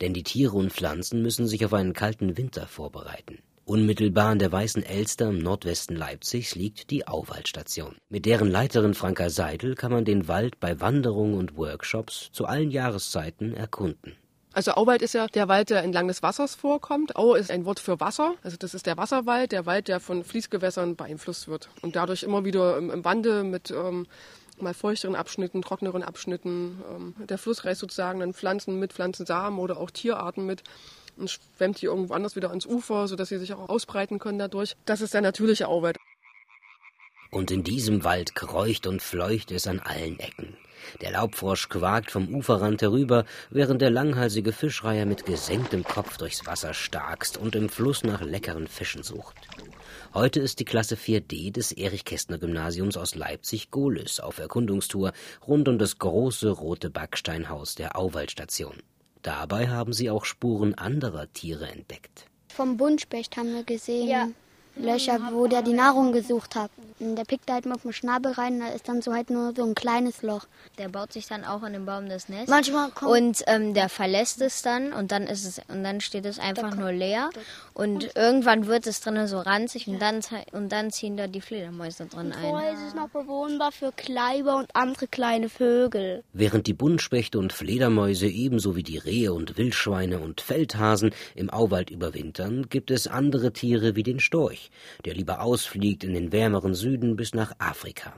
Denn 0.00 0.14
die 0.14 0.22
Tiere 0.22 0.56
und 0.56 0.72
Pflanzen 0.72 1.20
müssen 1.20 1.46
sich 1.46 1.64
auf 1.66 1.74
einen 1.74 1.92
kalten 1.92 2.38
Winter 2.38 2.66
vorbereiten. 2.66 3.40
Unmittelbar 3.66 4.28
an 4.28 4.38
der 4.38 4.52
Weißen 4.52 4.82
Elster 4.82 5.30
im 5.30 5.38
Nordwesten 5.38 5.96
Leipzigs 5.96 6.54
liegt 6.54 6.90
die 6.90 7.08
Auwaldstation. 7.08 7.96
Mit 8.10 8.26
deren 8.26 8.50
Leiterin 8.50 8.92
Franka 8.92 9.30
Seidel 9.30 9.74
kann 9.74 9.90
man 9.90 10.04
den 10.04 10.28
Wald 10.28 10.60
bei 10.60 10.82
Wanderungen 10.82 11.38
und 11.38 11.56
Workshops 11.56 12.28
zu 12.32 12.44
allen 12.44 12.70
Jahreszeiten 12.70 13.54
erkunden. 13.54 14.16
Also 14.52 14.72
Auwald 14.72 15.00
ist 15.00 15.14
ja 15.14 15.28
der 15.28 15.48
Wald, 15.48 15.70
der 15.70 15.82
entlang 15.82 16.08
des 16.08 16.22
Wassers 16.22 16.54
vorkommt. 16.54 17.16
Au 17.16 17.34
ist 17.34 17.50
ein 17.50 17.64
Wort 17.64 17.80
für 17.80 18.00
Wasser. 18.00 18.34
Also 18.42 18.58
das 18.58 18.74
ist 18.74 18.84
der 18.84 18.98
Wasserwald, 18.98 19.50
der 19.50 19.64
Wald, 19.64 19.88
der 19.88 19.98
von 19.98 20.24
Fließgewässern 20.24 20.94
beeinflusst 20.94 21.48
wird 21.48 21.70
und 21.80 21.96
dadurch 21.96 22.22
immer 22.22 22.44
wieder 22.44 22.76
im, 22.76 22.90
im 22.90 23.02
Wandel 23.02 23.44
mit 23.44 23.70
ähm, 23.70 24.06
mal 24.60 24.74
feuchteren 24.74 25.16
Abschnitten, 25.16 25.62
trockeneren 25.62 26.02
Abschnitten. 26.02 26.82
Ähm, 26.94 27.14
der 27.26 27.38
Fluss 27.38 27.64
reißt 27.64 27.80
sozusagen 27.80 28.20
dann 28.20 28.34
Pflanzen 28.34 28.78
mit, 28.78 28.92
Pflanzensamen 28.92 29.58
oder 29.58 29.78
auch 29.78 29.90
Tierarten 29.90 30.44
mit 30.44 30.62
und 31.16 31.30
schwemmt 31.30 31.80
die 31.80 31.86
irgendwo 31.86 32.14
anders 32.14 32.36
wieder 32.36 32.50
ans 32.50 32.66
Ufer, 32.66 33.08
sodass 33.08 33.28
sie 33.28 33.38
sich 33.38 33.52
auch 33.52 33.68
ausbreiten 33.68 34.18
können 34.18 34.38
dadurch. 34.38 34.76
Das 34.84 35.00
ist 35.00 35.14
der 35.14 35.20
natürliche 35.20 35.68
Auwald. 35.68 35.96
Und 37.30 37.50
in 37.50 37.64
diesem 37.64 38.04
Wald 38.04 38.34
kreucht 38.36 38.86
und 38.86 39.02
fleucht 39.02 39.50
es 39.50 39.66
an 39.66 39.80
allen 39.80 40.20
Ecken. 40.20 40.56
Der 41.00 41.12
Laubfrosch 41.12 41.68
quakt 41.68 42.10
vom 42.10 42.32
Uferrand 42.32 42.82
herüber, 42.82 43.24
während 43.50 43.82
der 43.82 43.90
langhalsige 43.90 44.52
Fischreiher 44.52 45.06
mit 45.06 45.26
gesenktem 45.26 45.82
Kopf 45.82 46.16
durchs 46.16 46.46
Wasser 46.46 46.74
starkst 46.74 47.36
und 47.36 47.56
im 47.56 47.68
Fluss 47.68 48.04
nach 48.04 48.20
leckeren 48.20 48.68
Fischen 48.68 49.02
sucht. 49.02 49.34
Heute 50.12 50.40
ist 50.40 50.60
die 50.60 50.64
Klasse 50.64 50.94
4D 50.94 51.52
des 51.52 51.72
Erich-Kästner-Gymnasiums 51.72 52.96
aus 52.96 53.14
Leipzig-Gohlis 53.14 54.20
auf 54.20 54.38
Erkundungstour 54.38 55.12
rund 55.46 55.68
um 55.68 55.78
das 55.78 55.98
große 55.98 56.50
rote 56.50 56.90
Backsteinhaus 56.90 57.74
der 57.74 57.98
Auwaldstation. 57.98 58.76
Dabei 59.24 59.68
haben 59.68 59.94
sie 59.94 60.10
auch 60.10 60.26
Spuren 60.26 60.74
anderer 60.74 61.32
Tiere 61.32 61.66
entdeckt. 61.66 62.26
Vom 62.54 62.76
Buntspecht 62.76 63.38
haben 63.38 63.54
wir 63.54 63.64
gesehen. 63.64 64.06
Ja. 64.06 64.28
Löcher, 64.76 65.20
wo 65.32 65.46
der 65.46 65.62
die 65.62 65.72
Nahrung 65.72 66.12
gesucht 66.12 66.54
hat. 66.56 66.70
Und 67.00 67.16
der 67.16 67.24
pickt 67.24 67.50
halt 67.50 67.66
mal 67.66 67.74
auf 67.74 67.82
den 67.82 67.92
Schnabel 67.92 68.32
rein, 68.32 68.60
da 68.60 68.68
ist 68.68 68.88
dann 68.88 69.02
so 69.02 69.12
halt 69.12 69.28
nur 69.28 69.52
so 69.54 69.64
ein 69.64 69.74
kleines 69.74 70.22
Loch. 70.22 70.46
Der 70.78 70.88
baut 70.88 71.12
sich 71.12 71.26
dann 71.26 71.44
auch 71.44 71.62
in 71.64 71.72
den 71.72 71.86
Baum 71.86 72.08
das 72.08 72.28
Nest. 72.28 72.48
Manchmal 72.48 72.90
kommt 72.90 73.12
und 73.12 73.42
ähm, 73.46 73.74
der 73.74 73.88
verlässt 73.88 74.40
es 74.40 74.62
dann 74.62 74.92
und 74.92 75.10
dann 75.12 75.24
ist 75.24 75.44
es 75.44 75.60
und 75.68 75.82
dann 75.82 76.00
steht 76.00 76.24
es 76.24 76.38
einfach 76.38 76.76
nur 76.76 76.92
leer 76.92 77.30
und 77.74 78.14
irgendwann 78.14 78.66
wird 78.66 78.86
es 78.86 79.00
drinnen 79.00 79.26
so 79.26 79.40
ranzig 79.40 79.88
und 79.88 80.00
dann 80.00 80.20
und 80.52 80.70
dann 80.70 80.90
ziehen 80.90 81.16
da 81.16 81.26
die 81.26 81.40
Fledermäuse 81.40 82.06
drin 82.06 82.32
ein. 82.32 82.42
Vorher 82.42 82.72
ist 82.72 82.82
es 82.88 82.94
noch 82.94 83.08
bewohnbar 83.08 83.72
für 83.72 83.92
Kleiber 83.92 84.56
und 84.56 84.74
andere 84.74 85.08
kleine 85.08 85.48
Vögel. 85.48 86.22
Während 86.32 86.66
die 86.66 86.74
Buntspechte 86.74 87.38
und 87.38 87.52
Fledermäuse 87.52 88.26
ebenso 88.26 88.76
wie 88.76 88.82
die 88.82 88.98
Rehe 88.98 89.32
und 89.32 89.58
Wildschweine 89.58 90.20
und 90.20 90.40
Feldhasen 90.40 91.12
im 91.34 91.50
Auwald 91.50 91.90
überwintern, 91.90 92.68
gibt 92.68 92.90
es 92.90 93.06
andere 93.06 93.52
Tiere 93.52 93.96
wie 93.96 94.02
den 94.02 94.20
Storch, 94.20 94.63
der 95.04 95.14
lieber 95.14 95.40
ausfliegt 95.40 96.04
in 96.04 96.14
den 96.14 96.32
wärmeren 96.32 96.74
Süden 96.74 97.16
bis 97.16 97.34
nach 97.34 97.52
Afrika. 97.58 98.12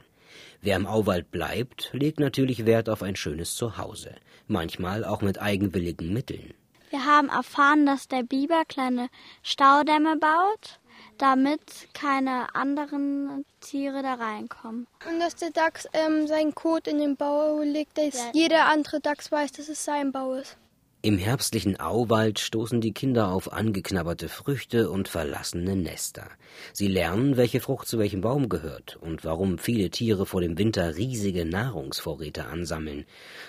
Wer 0.61 0.77
im 0.77 0.87
Auwald 0.87 1.31
bleibt, 1.31 1.91
legt 1.93 2.21
natürlich 2.21 2.67
Wert 2.67 2.89
auf 2.89 3.03
ein 3.03 3.17
schönes 3.17 3.55
Zuhause, 3.55 4.15
manchmal 4.49 5.05
auch 5.05 5.23
mit 5.23 5.41
eigenwilligen 5.41 6.13
Mitteln. 6.13 6.55
Wir 6.91 7.05
haben 7.05 7.29
erfahren, 7.29 7.85
dass 7.85 8.09
der 8.09 8.23
Biber 8.23 8.65
kleine 8.67 9.09
Staudämme 9.43 10.17
baut, 10.17 10.81
damit 11.19 11.61
keine 11.95 12.55
anderen 12.55 13.45
Tiere 13.61 14.03
da 14.03 14.15
reinkommen. 14.15 14.87
Und 15.09 15.21
dass 15.21 15.35
der 15.37 15.51
Dachs 15.51 15.89
ähm, 15.93 16.27
seinen 16.27 16.55
Kot 16.55 16.87
in 16.87 16.99
den 16.99 17.17
Bau 17.17 17.61
legt, 17.61 17.99
dass 17.99 18.15
ja. 18.15 18.31
jeder 18.33 18.67
andere 18.67 19.01
Dachs 19.01 19.31
weiß, 19.33 19.53
dass 19.53 19.69
es 19.69 19.85
sein 19.85 20.13
Bau 20.13 20.35
ist. 20.35 20.57
Im 21.03 21.19
herbstlichen 21.19 21.79
Auwald 21.79 22.39
stoßen 22.39 22.81
die 22.81 22.93
Kinder 22.93 23.29
auf 23.29 23.53
angeknabberte 23.53 24.29
Früchte 24.29 24.91
und 24.91 25.09
verlassene 25.09 25.77
Nester. 25.77 26.29
Sie 26.73 26.89
lernen, 26.89 27.37
welche 27.37 27.61
Frucht 27.61 27.87
zu 27.87 27.99
welchem 27.99 28.23
Baum 28.23 28.49
gehört 28.49 28.97
und 28.97 29.25
warum 29.25 29.59
viele 29.59 29.91
Tiere 29.91 30.27
vor 30.27 30.41
dem 30.41 30.59
Winter 30.59 30.97
riesige 30.97 31.45
Nahrungsvorräte 31.45 32.47
ansammeln, 32.47 33.05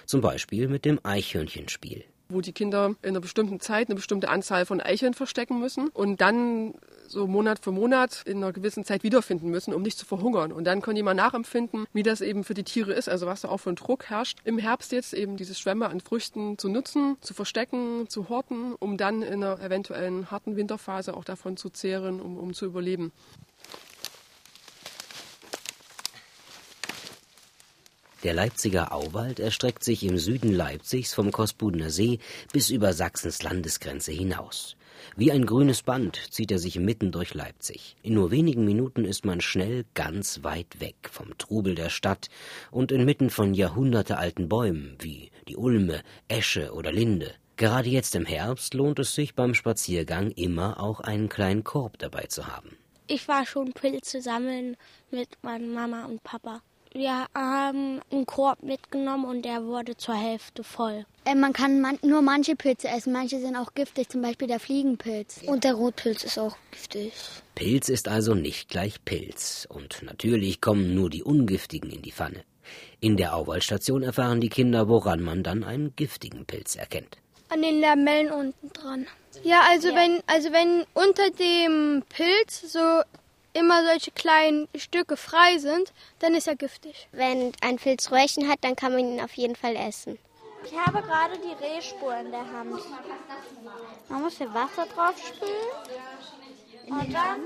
zum 0.05 0.21
Beispiel 0.21 0.67
mit 0.67 0.85
dem 0.85 0.99
Eichhörnchenspiel 1.03 2.03
wo 2.29 2.41
die 2.41 2.51
Kinder 2.51 2.95
in 3.01 3.09
einer 3.09 3.21
bestimmten 3.21 3.59
Zeit 3.59 3.87
eine 3.87 3.95
bestimmte 3.95 4.29
Anzahl 4.29 4.65
von 4.65 4.81
Eicheln 4.81 5.13
verstecken 5.13 5.59
müssen 5.59 5.87
und 5.89 6.21
dann 6.21 6.73
so 7.07 7.27
Monat 7.27 7.59
für 7.63 7.71
Monat 7.71 8.21
in 8.25 8.37
einer 8.37 8.53
gewissen 8.53 8.85
Zeit 8.85 9.03
wiederfinden 9.03 9.49
müssen, 9.49 9.73
um 9.73 9.81
nicht 9.81 9.97
zu 9.97 10.05
verhungern. 10.05 10.51
Und 10.51 10.65
dann 10.65 10.81
können 10.81 10.95
die 10.95 11.03
mal 11.03 11.13
nachempfinden, 11.13 11.85
wie 11.93 12.03
das 12.03 12.21
eben 12.21 12.43
für 12.43 12.53
die 12.53 12.63
Tiere 12.63 12.93
ist, 12.93 13.09
also 13.09 13.25
was 13.25 13.41
da 13.41 13.49
auch 13.49 13.57
für 13.57 13.69
ein 13.69 13.75
Druck 13.75 14.05
herrscht. 14.05 14.39
Im 14.43 14.57
Herbst 14.57 14.91
jetzt 14.91 15.13
eben 15.13 15.37
diese 15.37 15.55
Schwämme 15.55 15.89
an 15.89 16.01
Früchten 16.01 16.57
zu 16.57 16.69
nutzen, 16.69 17.17
zu 17.21 17.33
verstecken, 17.33 18.07
zu 18.09 18.29
horten, 18.29 18.73
um 18.75 18.97
dann 18.97 19.21
in 19.21 19.43
einer 19.43 19.59
eventuellen 19.59 20.31
harten 20.31 20.55
Winterphase 20.55 21.15
auch 21.15 21.23
davon 21.23 21.57
zu 21.57 21.69
zehren, 21.69 22.21
um, 22.21 22.37
um 22.37 22.53
zu 22.53 22.65
überleben. 22.65 23.11
Der 28.23 28.33
Leipziger 28.33 28.93
Auwald 28.93 29.39
erstreckt 29.39 29.83
sich 29.83 30.03
im 30.03 30.17
Süden 30.17 30.51
Leipzigs 30.51 31.13
vom 31.13 31.31
Kosbudener 31.31 31.91
See 31.91 32.19
bis 32.51 32.69
über 32.69 32.93
Sachsens 32.93 33.43
Landesgrenze 33.43 34.11
hinaus. 34.11 34.76
Wie 35.15 35.31
ein 35.31 35.45
grünes 35.45 35.83
Band 35.83 36.19
zieht 36.31 36.51
er 36.51 36.59
sich 36.59 36.79
mitten 36.79 37.11
durch 37.11 37.33
Leipzig. 37.33 37.95
In 38.03 38.13
nur 38.13 38.31
wenigen 38.31 38.65
Minuten 38.65 39.05
ist 39.05 39.25
man 39.25 39.41
schnell 39.41 39.85
ganz 39.93 40.43
weit 40.43 40.79
weg 40.79 40.95
vom 41.11 41.37
Trubel 41.37 41.75
der 41.75 41.89
Stadt 41.89 42.29
und 42.71 42.91
inmitten 42.91 43.29
von 43.29 43.53
jahrhundertealten 43.53 44.49
Bäumen 44.49 44.95
wie 44.99 45.31
die 45.47 45.57
Ulme, 45.57 46.01
Esche 46.27 46.73
oder 46.73 46.91
Linde. 46.91 47.33
Gerade 47.57 47.89
jetzt 47.89 48.13
im 48.15 48.25
Herbst 48.25 48.75
lohnt 48.75 48.99
es 48.99 49.15
sich 49.15 49.33
beim 49.33 49.55
Spaziergang 49.55 50.31
immer 50.31 50.79
auch 50.79 50.99
einen 50.99 51.27
kleinen 51.27 51.63
Korb 51.63 51.97
dabei 51.97 52.25
zu 52.27 52.45
haben. 52.45 52.77
Ich 53.07 53.27
war 53.27 53.45
schon 53.45 53.73
Pilze 53.73 54.21
sammeln 54.21 54.77
mit 55.11 55.29
meiner 55.41 55.65
Mama 55.65 56.05
und 56.05 56.23
Papa. 56.23 56.61
Wir 56.93 57.27
haben 57.33 58.01
einen 58.11 58.25
Korb 58.25 58.63
mitgenommen 58.63 59.25
und 59.25 59.45
der 59.45 59.63
wurde 59.63 59.97
zur 59.97 60.15
Hälfte 60.15 60.63
voll. 60.63 61.05
Äh, 61.27 61.35
man 61.35 61.51
kann 61.51 61.81
man 61.81 61.99
nur 62.03 62.21
manche 62.21 62.55
Pilze 62.55 62.87
essen, 62.87 63.11
manche 63.11 63.39
sind 63.39 63.55
auch 63.55 63.73
giftig, 63.73 64.07
zum 64.09 64.21
Beispiel 64.21 64.47
der 64.47 64.59
Fliegenpilz. 64.59 65.41
Und 65.45 65.63
der 65.63 65.73
Rotpilz 65.73 66.23
ist 66.23 66.39
auch 66.39 66.55
giftig. 66.71 67.13
Pilz 67.55 67.89
ist 67.89 68.07
also 68.07 68.33
nicht 68.33 68.69
gleich 68.69 69.03
Pilz. 69.03 69.67
Und 69.69 70.03
natürlich 70.03 70.61
kommen 70.61 70.95
nur 70.95 71.09
die 71.09 71.23
ungiftigen 71.23 71.91
in 71.91 72.01
die 72.01 72.13
Pfanne. 72.13 72.43
In 73.01 73.17
der 73.17 73.35
Auwaldstation 73.35 74.03
erfahren 74.03 74.39
die 74.39 74.49
Kinder, 74.49 74.87
woran 74.87 75.21
man 75.21 75.43
dann 75.43 75.63
einen 75.63 75.95
giftigen 75.95 76.45
Pilz 76.45 76.75
erkennt. 76.75 77.17
An 77.49 77.61
den 77.61 77.81
Lamellen 77.81 78.31
unten 78.31 78.71
dran. 78.71 79.07
Ja, 79.43 79.61
also 79.69 79.89
ja. 79.89 79.95
wenn 79.95 80.21
also 80.27 80.51
wenn 80.51 80.85
unter 80.93 81.29
dem 81.31 82.03
Pilz 82.09 82.71
so 82.71 83.01
immer 83.53 83.83
solche 83.85 84.11
kleinen 84.11 84.67
Stücke 84.75 85.17
frei 85.17 85.57
sind, 85.57 85.91
dann 86.19 86.35
ist 86.35 86.47
er 86.47 86.55
giftig. 86.55 87.07
Wenn 87.11 87.51
ein 87.61 87.77
Pilz 87.77 88.11
Röhrchen 88.11 88.47
hat, 88.47 88.59
dann 88.61 88.75
kann 88.75 88.93
man 88.93 89.01
ihn 89.01 89.21
auf 89.21 89.33
jeden 89.33 89.55
Fall 89.55 89.75
essen. 89.75 90.17
Ich 90.69 90.77
habe 90.77 91.01
gerade 91.01 91.35
die 91.39 91.63
Rehspur 91.63 92.17
in 92.19 92.31
der 92.31 92.51
Hand. 92.51 92.81
Man 94.09 94.21
muss 94.21 94.37
hier 94.37 94.53
Wasser 94.53 94.85
drauf 94.93 95.15
spülen. 95.17 96.99
Und 96.99 97.13
dann 97.13 97.41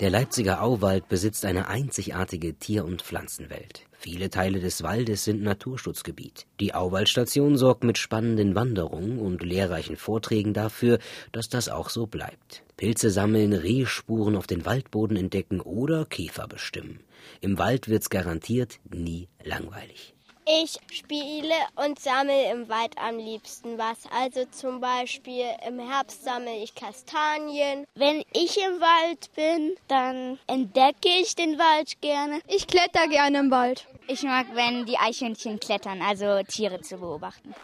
der 0.00 0.10
Leipziger 0.10 0.62
Auwald 0.62 1.08
besitzt 1.08 1.44
eine 1.44 1.66
einzigartige 1.66 2.54
Tier- 2.54 2.84
und 2.84 3.02
Pflanzenwelt. 3.02 3.82
Viele 3.98 4.30
Teile 4.30 4.60
des 4.60 4.84
Waldes 4.84 5.24
sind 5.24 5.42
Naturschutzgebiet. 5.42 6.46
Die 6.60 6.72
Auwaldstation 6.72 7.56
sorgt 7.56 7.82
mit 7.82 7.98
spannenden 7.98 8.54
Wanderungen 8.54 9.18
und 9.18 9.42
lehrreichen 9.42 9.96
Vorträgen 9.96 10.54
dafür, 10.54 11.00
dass 11.32 11.48
das 11.48 11.68
auch 11.68 11.90
so 11.90 12.06
bleibt. 12.06 12.62
Pilze 12.76 13.10
sammeln, 13.10 13.52
Rehspuren 13.52 14.36
auf 14.36 14.46
den 14.46 14.64
Waldboden 14.64 15.16
entdecken 15.16 15.60
oder 15.60 16.04
Käfer 16.04 16.46
bestimmen. 16.46 17.00
Im 17.40 17.58
Wald 17.58 17.88
wird's 17.88 18.08
garantiert 18.08 18.78
nie 18.88 19.28
langweilig. 19.42 20.14
Ich 20.50 20.78
spiele 20.90 21.52
und 21.74 21.98
sammle 21.98 22.50
im 22.50 22.70
Wald 22.70 22.96
am 22.96 23.18
liebsten 23.18 23.76
was. 23.76 23.98
Also 24.18 24.46
zum 24.50 24.80
Beispiel 24.80 25.44
im 25.66 25.78
Herbst 25.78 26.24
sammle 26.24 26.56
ich 26.62 26.74
Kastanien. 26.74 27.86
Wenn 27.94 28.24
ich 28.32 28.56
im 28.56 28.80
Wald 28.80 29.30
bin, 29.36 29.76
dann 29.88 30.38
entdecke 30.46 31.10
ich 31.20 31.36
den 31.36 31.58
Wald 31.58 32.00
gerne. 32.00 32.40
Ich 32.46 32.66
kletter 32.66 33.08
gerne 33.08 33.40
im 33.40 33.50
Wald. 33.50 33.86
Ich 34.06 34.22
mag, 34.22 34.46
wenn 34.54 34.86
die 34.86 34.96
Eichhörnchen 34.96 35.60
klettern, 35.60 36.00
also 36.00 36.42
Tiere 36.44 36.80
zu 36.80 36.96
beobachten. 36.96 37.54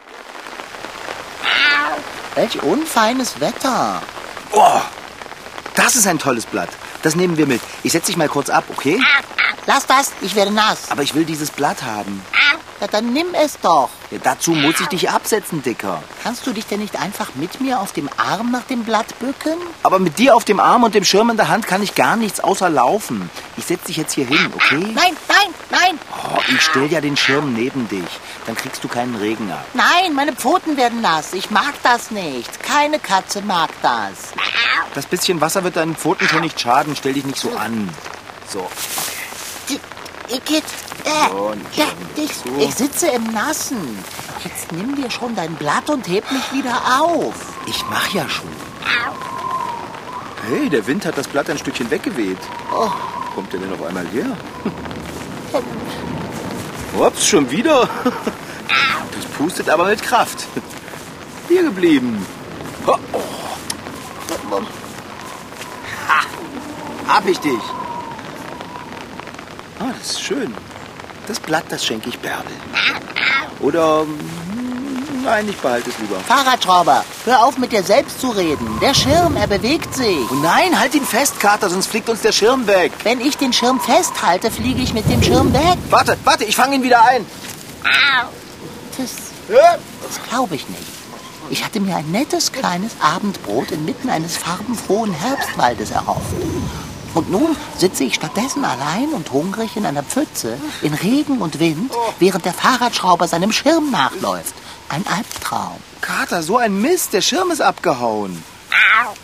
Welch 2.35 2.61
unfeines 2.61 3.39
Wetter. 3.39 4.03
Oh, 4.51 4.81
das 5.75 5.95
ist 5.95 6.05
ein 6.05 6.19
tolles 6.19 6.45
Blatt. 6.45 6.69
Das 7.01 7.15
nehmen 7.15 7.35
wir 7.37 7.47
mit. 7.47 7.61
Ich 7.81 7.93
setze 7.93 8.07
dich 8.07 8.17
mal 8.17 8.29
kurz 8.29 8.51
ab, 8.51 8.65
okay? 8.69 9.01
Lass 9.65 9.87
das, 9.87 10.11
ich 10.21 10.35
werde 10.35 10.51
nass. 10.51 10.91
Aber 10.91 11.01
ich 11.01 11.15
will 11.15 11.25
dieses 11.25 11.49
Blatt 11.49 11.81
haben. 11.81 12.23
Ja, 12.81 12.87
dann 12.87 13.13
nimm 13.13 13.27
es 13.33 13.57
doch. 13.61 13.89
Ja, 14.11 14.17
dazu 14.21 14.51
muss 14.51 14.79
ich 14.81 14.87
dich 14.87 15.09
absetzen, 15.09 15.63
Dicker. 15.63 16.03
Kannst 16.23 16.45
du 16.45 16.51
dich 16.51 16.65
denn 16.65 16.81
nicht 16.81 16.99
einfach 16.99 17.29
mit 17.35 17.61
mir 17.61 17.79
auf 17.79 17.93
dem 17.93 18.09
Arm 18.17 18.51
nach 18.51 18.63
dem 18.63 18.83
Blatt 18.83 19.17
bücken? 19.19 19.57
Aber 19.83 19.97
mit 19.99 20.19
dir 20.19 20.35
auf 20.35 20.43
dem 20.43 20.59
Arm 20.59 20.83
und 20.83 20.93
dem 20.93 21.05
Schirm 21.05 21.29
in 21.29 21.37
der 21.37 21.47
Hand 21.47 21.67
kann 21.67 21.81
ich 21.81 21.95
gar 21.95 22.17
nichts 22.17 22.41
außer 22.41 22.69
laufen. 22.69 23.29
Ich 23.55 23.65
setze 23.65 23.87
dich 23.87 23.97
jetzt 23.97 24.13
hier 24.13 24.25
hin, 24.25 24.51
okay? 24.53 24.91
Nein, 24.93 25.15
nein, 25.27 25.53
nein. 25.71 25.99
Oh, 26.11 26.39
ich 26.49 26.61
stell 26.61 26.91
ja 26.91 26.99
den 26.99 27.15
Schirm 27.15 27.53
neben 27.53 27.87
dich. 27.87 28.03
Dann 28.45 28.55
kriegst 28.55 28.83
du 28.83 28.89
keinen 28.89 29.15
Regen 29.15 29.49
ab. 29.51 29.65
Nein, 29.73 30.13
meine 30.13 30.33
Pfoten 30.33 30.75
werden 30.75 31.01
nass. 31.01 31.33
Ich 31.33 31.51
mag 31.51 31.73
das 31.83 32.11
nicht. 32.11 32.61
Keine 32.61 32.99
Katze 32.99 33.41
mag 33.41 33.69
das. 33.81 34.33
Das 34.93 35.05
bisschen 35.05 35.39
Wasser 35.39 35.63
wird 35.63 35.77
deinen 35.77 35.95
Pfoten 35.95 36.27
schon 36.27 36.41
nicht 36.41 36.59
schaden. 36.59 36.95
Stell 36.95 37.13
dich 37.13 37.25
nicht 37.25 37.39
so 37.39 37.55
an. 37.55 37.89
So. 38.51 38.67
Igitt, 40.29 40.63
Äh, 41.03 41.29
Und 41.33 41.61
ja, 41.75 41.85
ich, 42.15 42.31
ich 42.59 42.73
sitze 42.75 43.07
im 43.07 43.31
Nassen. 43.31 44.03
Jetzt 44.43 44.71
nimm 44.71 44.95
dir 44.95 45.09
schon 45.11 45.35
dein 45.35 45.53
Blatt 45.55 45.89
und 45.89 46.07
heb 46.07 46.29
mich 46.31 46.51
wieder 46.51 46.81
auf. 47.01 47.33
Ich 47.67 47.83
mach 47.89 48.09
ja 48.11 48.27
schon. 48.27 48.49
Hey, 50.49 50.69
der 50.69 50.85
Wind 50.87 51.05
hat 51.05 51.17
das 51.17 51.27
Blatt 51.27 51.49
ein 51.49 51.57
Stückchen 51.57 51.89
weggeweht. 51.91 52.37
Oh. 52.73 52.89
Kommt 53.35 53.51
der 53.53 53.59
denn 53.59 53.73
auf 53.73 53.83
einmal 53.83 54.05
her? 54.07 54.25
Ups, 56.99 57.27
schon 57.27 57.49
wieder. 57.51 57.87
Das 59.15 59.25
pustet 59.37 59.69
aber 59.69 59.85
mit 59.85 60.01
Kraft. 60.01 60.45
Hier 61.47 61.63
geblieben. 61.63 62.25
Oh, 62.85 62.95
oh. 63.13 64.61
Ha, 66.07 66.21
hab 67.07 67.25
ich 67.27 67.39
dich. 67.39 67.59
Ah, 69.85 69.93
das 69.99 70.11
ist 70.11 70.23
schön. 70.23 70.51
Das 71.27 71.39
Blatt, 71.39 71.65
das 71.69 71.85
schenke 71.85 72.09
ich 72.09 72.17
Bärbel. 72.17 72.51
Oder, 73.59 74.01
hm, 74.01 75.23
nein, 75.23 75.47
ich 75.47 75.57
behalte 75.57 75.91
es 75.91 75.99
lieber. 75.99 76.19
Fahrradschrauber, 76.21 77.05
hör 77.25 77.45
auf 77.45 77.59
mit 77.59 77.71
dir 77.71 77.83
selbst 77.83 78.19
zu 78.19 78.29
reden. 78.31 78.79
Der 78.81 78.95
Schirm, 78.95 79.35
er 79.35 79.45
bewegt 79.45 79.93
sich. 79.93 80.31
Oh 80.31 80.35
nein, 80.35 80.79
halt 80.79 80.95
ihn 80.95 81.05
fest, 81.05 81.39
Kater, 81.39 81.69
sonst 81.69 81.87
fliegt 81.87 82.09
uns 82.09 82.21
der 82.21 82.31
Schirm 82.31 82.65
weg. 82.65 82.93
Wenn 83.03 83.21
ich 83.21 83.37
den 83.37 83.53
Schirm 83.53 83.79
festhalte, 83.79 84.49
fliege 84.49 84.81
ich 84.81 84.93
mit 84.93 85.07
dem 85.07 85.21
Schirm 85.21 85.53
weg. 85.53 85.77
Warte, 85.91 86.17
warte, 86.23 86.45
ich 86.45 86.55
fange 86.55 86.75
ihn 86.75 86.83
wieder 86.83 87.03
ein. 87.03 87.23
Das, 88.97 89.11
das 89.47 90.23
glaube 90.29 90.55
ich 90.55 90.67
nicht. 90.67 90.81
Ich 91.51 91.63
hatte 91.63 91.79
mir 91.79 91.95
ein 91.95 92.09
nettes 92.09 92.51
kleines 92.51 92.93
Abendbrot 92.99 93.69
inmitten 93.69 94.09
eines 94.09 94.35
farbenfrohen 94.35 95.13
Herbstwaldes 95.13 95.91
erhofft. 95.91 96.33
Und 97.15 97.31
nun 97.31 97.55
sitze 97.77 98.03
ich 98.03 98.15
stattdessen 98.15 98.63
allein 98.65 99.09
und 99.13 99.31
hungrig 99.31 99.77
in 99.77 99.85
einer 99.85 100.03
Pfütze, 100.03 100.57
in 100.81 100.93
Regen 100.93 101.39
und 101.39 101.59
Wind, 101.59 101.91
während 102.19 102.45
der 102.45 102.53
Fahrradschrauber 102.53 103.27
seinem 103.27 103.51
Schirm 103.51 103.89
nachläuft. 103.89 104.53
Ein 104.89 105.05
Albtraum. 105.07 105.79
Kater, 106.01 106.43
so 106.43 106.57
ein 106.57 106.79
Mist, 106.79 107.13
der 107.13 107.21
Schirm 107.21 107.49
ist 107.51 107.61
abgehauen. 107.61 108.43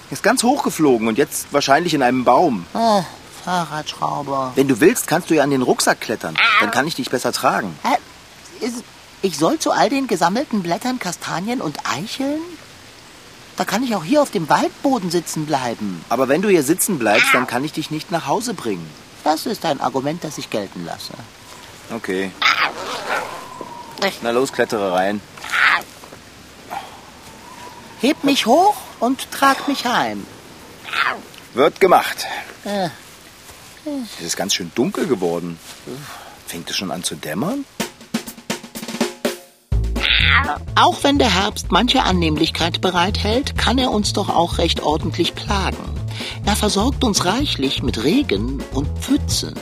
Ist 0.10 0.24
ganz 0.24 0.42
hochgeflogen 0.42 1.08
und 1.08 1.18
jetzt 1.18 1.48
wahrscheinlich 1.52 1.94
in 1.94 2.02
einem 2.02 2.24
Baum. 2.24 2.66
Äh, 2.74 3.02
Fahrradschrauber. 3.44 4.54
Wenn 4.56 4.68
du 4.68 4.80
willst, 4.80 5.08
kannst 5.08 5.30
du 5.30 5.36
ja 5.36 5.44
an 5.44 5.52
den 5.52 5.62
Rucksack 5.62 6.00
klettern. 6.00 6.36
Dann 6.62 6.72
kann 6.72 6.88
ich 6.88 6.96
dich 6.96 7.10
besser 7.10 7.32
tragen. 7.32 7.78
Äh, 7.84 8.68
ich 9.22 9.38
soll 9.38 9.60
zu 9.60 9.72
all 9.72 9.90
den 9.90 10.08
gesammelten 10.08 10.64
Blättern, 10.64 10.98
Kastanien 10.98 11.62
und 11.62 11.78
Eicheln? 11.86 12.42
Da 13.62 13.66
kann 13.66 13.84
ich 13.84 13.96
auch 13.96 14.04
hier 14.04 14.24
auf 14.24 14.32
dem 14.32 14.50
Waldboden 14.50 15.12
sitzen 15.12 15.46
bleiben. 15.46 16.04
Aber 16.10 16.28
wenn 16.28 16.42
du 16.42 16.50
hier 16.50 16.64
sitzen 16.64 16.98
bleibst, 16.98 17.28
dann 17.32 17.46
kann 17.46 17.64
ich 17.64 17.72
dich 17.72 17.92
nicht 17.92 18.10
nach 18.10 18.26
Hause 18.26 18.56
bringen. 18.56 18.90
Das 19.24 19.46
ist 19.46 19.64
ein 19.66 19.80
Argument, 19.80 20.24
das 20.24 20.40
ich 20.40 20.50
gelten 20.50 20.84
lasse. 20.84 21.14
Okay. 21.94 22.32
Na 24.24 24.32
los, 24.32 24.52
klettere 24.52 24.94
rein. 24.94 25.22
Heb 28.00 28.24
mich 28.24 28.48
hoch 28.48 28.78
und 29.00 29.30
trag 29.30 29.68
mich 29.68 29.86
heim. 29.86 30.26
Wird 31.54 31.80
gemacht. 31.80 32.26
Äh, 32.66 32.90
Es 34.20 34.26
ist 34.26 34.38
ganz 34.38 34.56
schön 34.56 34.72
dunkel 34.74 35.06
geworden. 35.06 35.60
Fängt 36.48 36.68
es 36.72 36.78
schon 36.78 36.90
an 36.90 37.04
zu 37.04 37.14
dämmern? 37.14 37.66
Auch 40.76 41.04
wenn 41.04 41.20
der 41.20 41.34
Herbst 41.34 41.72
manche 41.72 42.04
Annehmlichkeit 42.04 42.82
bereithält, 42.82 43.58
kann 43.58 43.78
er 43.78 43.92
uns 43.92 44.14
doch 44.14 44.30
auch 44.30 44.58
recht 44.58 44.82
ordentlich 44.82 45.36
plagen. 45.36 45.78
Er 46.46 46.56
versorgt 46.56 47.04
uns 47.04 47.26
reichlich 47.26 47.84
mit 47.84 48.04
Regen 48.04 48.62
und 48.74 48.88
Pfützen. 49.00 49.54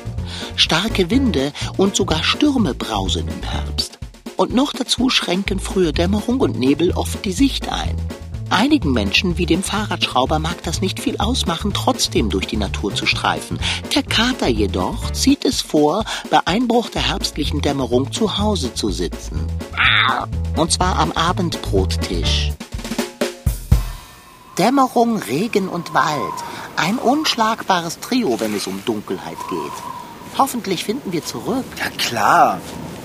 Starke 0.55 1.09
Winde 1.09 1.51
und 1.77 1.95
sogar 1.95 2.23
Stürme 2.23 2.73
brausen 2.73 3.27
im 3.27 3.43
Herbst. 3.43 3.99
Und 4.37 4.53
noch 4.53 4.71
dazu 4.71 5.09
schränken 5.09 5.59
frühe 5.59 5.91
Dämmerung 5.91 6.39
und 6.39 6.57
Nebel 6.57 6.91
oft 6.91 7.25
die 7.25 7.33
Sicht 7.33 7.69
ein. 7.69 7.95
Einigen 8.49 8.91
Menschen 8.93 9.37
wie 9.37 9.45
dem 9.45 9.61
Fahrradschrauber 9.61 10.39
mag 10.39 10.63
das 10.63 10.81
nicht 10.81 10.99
viel 10.99 11.17
ausmachen, 11.17 11.71
trotzdem 11.73 12.29
durch 12.29 12.47
die 12.47 12.57
Natur 12.57 12.93
zu 12.95 13.05
streifen. 13.05 13.59
Der 13.93 14.03
Kater 14.03 14.47
jedoch 14.47 15.11
zieht 15.11 15.45
es 15.45 15.61
vor, 15.61 16.03
bei 16.31 16.39
Einbruch 16.45 16.89
der 16.89 17.07
herbstlichen 17.07 17.61
Dämmerung 17.61 18.11
zu 18.11 18.39
Hause 18.39 18.73
zu 18.73 18.89
sitzen. 18.89 19.45
Und 20.55 20.71
zwar 20.71 20.97
am 20.97 21.11
Abendbrottisch. 21.11 22.51
Dämmerung, 24.57 25.17
Regen 25.17 25.69
und 25.69 25.93
Wald. 25.93 26.19
Ein 26.75 26.97
unschlagbares 26.97 27.99
Trio, 27.99 28.39
wenn 28.39 28.55
es 28.55 28.67
um 28.67 28.83
Dunkelheit 28.83 29.37
geht. 29.49 30.37
Hoffentlich 30.37 30.83
finden 30.83 31.11
wir 31.11 31.23
zurück. 31.23 31.65
Ja 31.77 31.89
klar. 31.97 32.61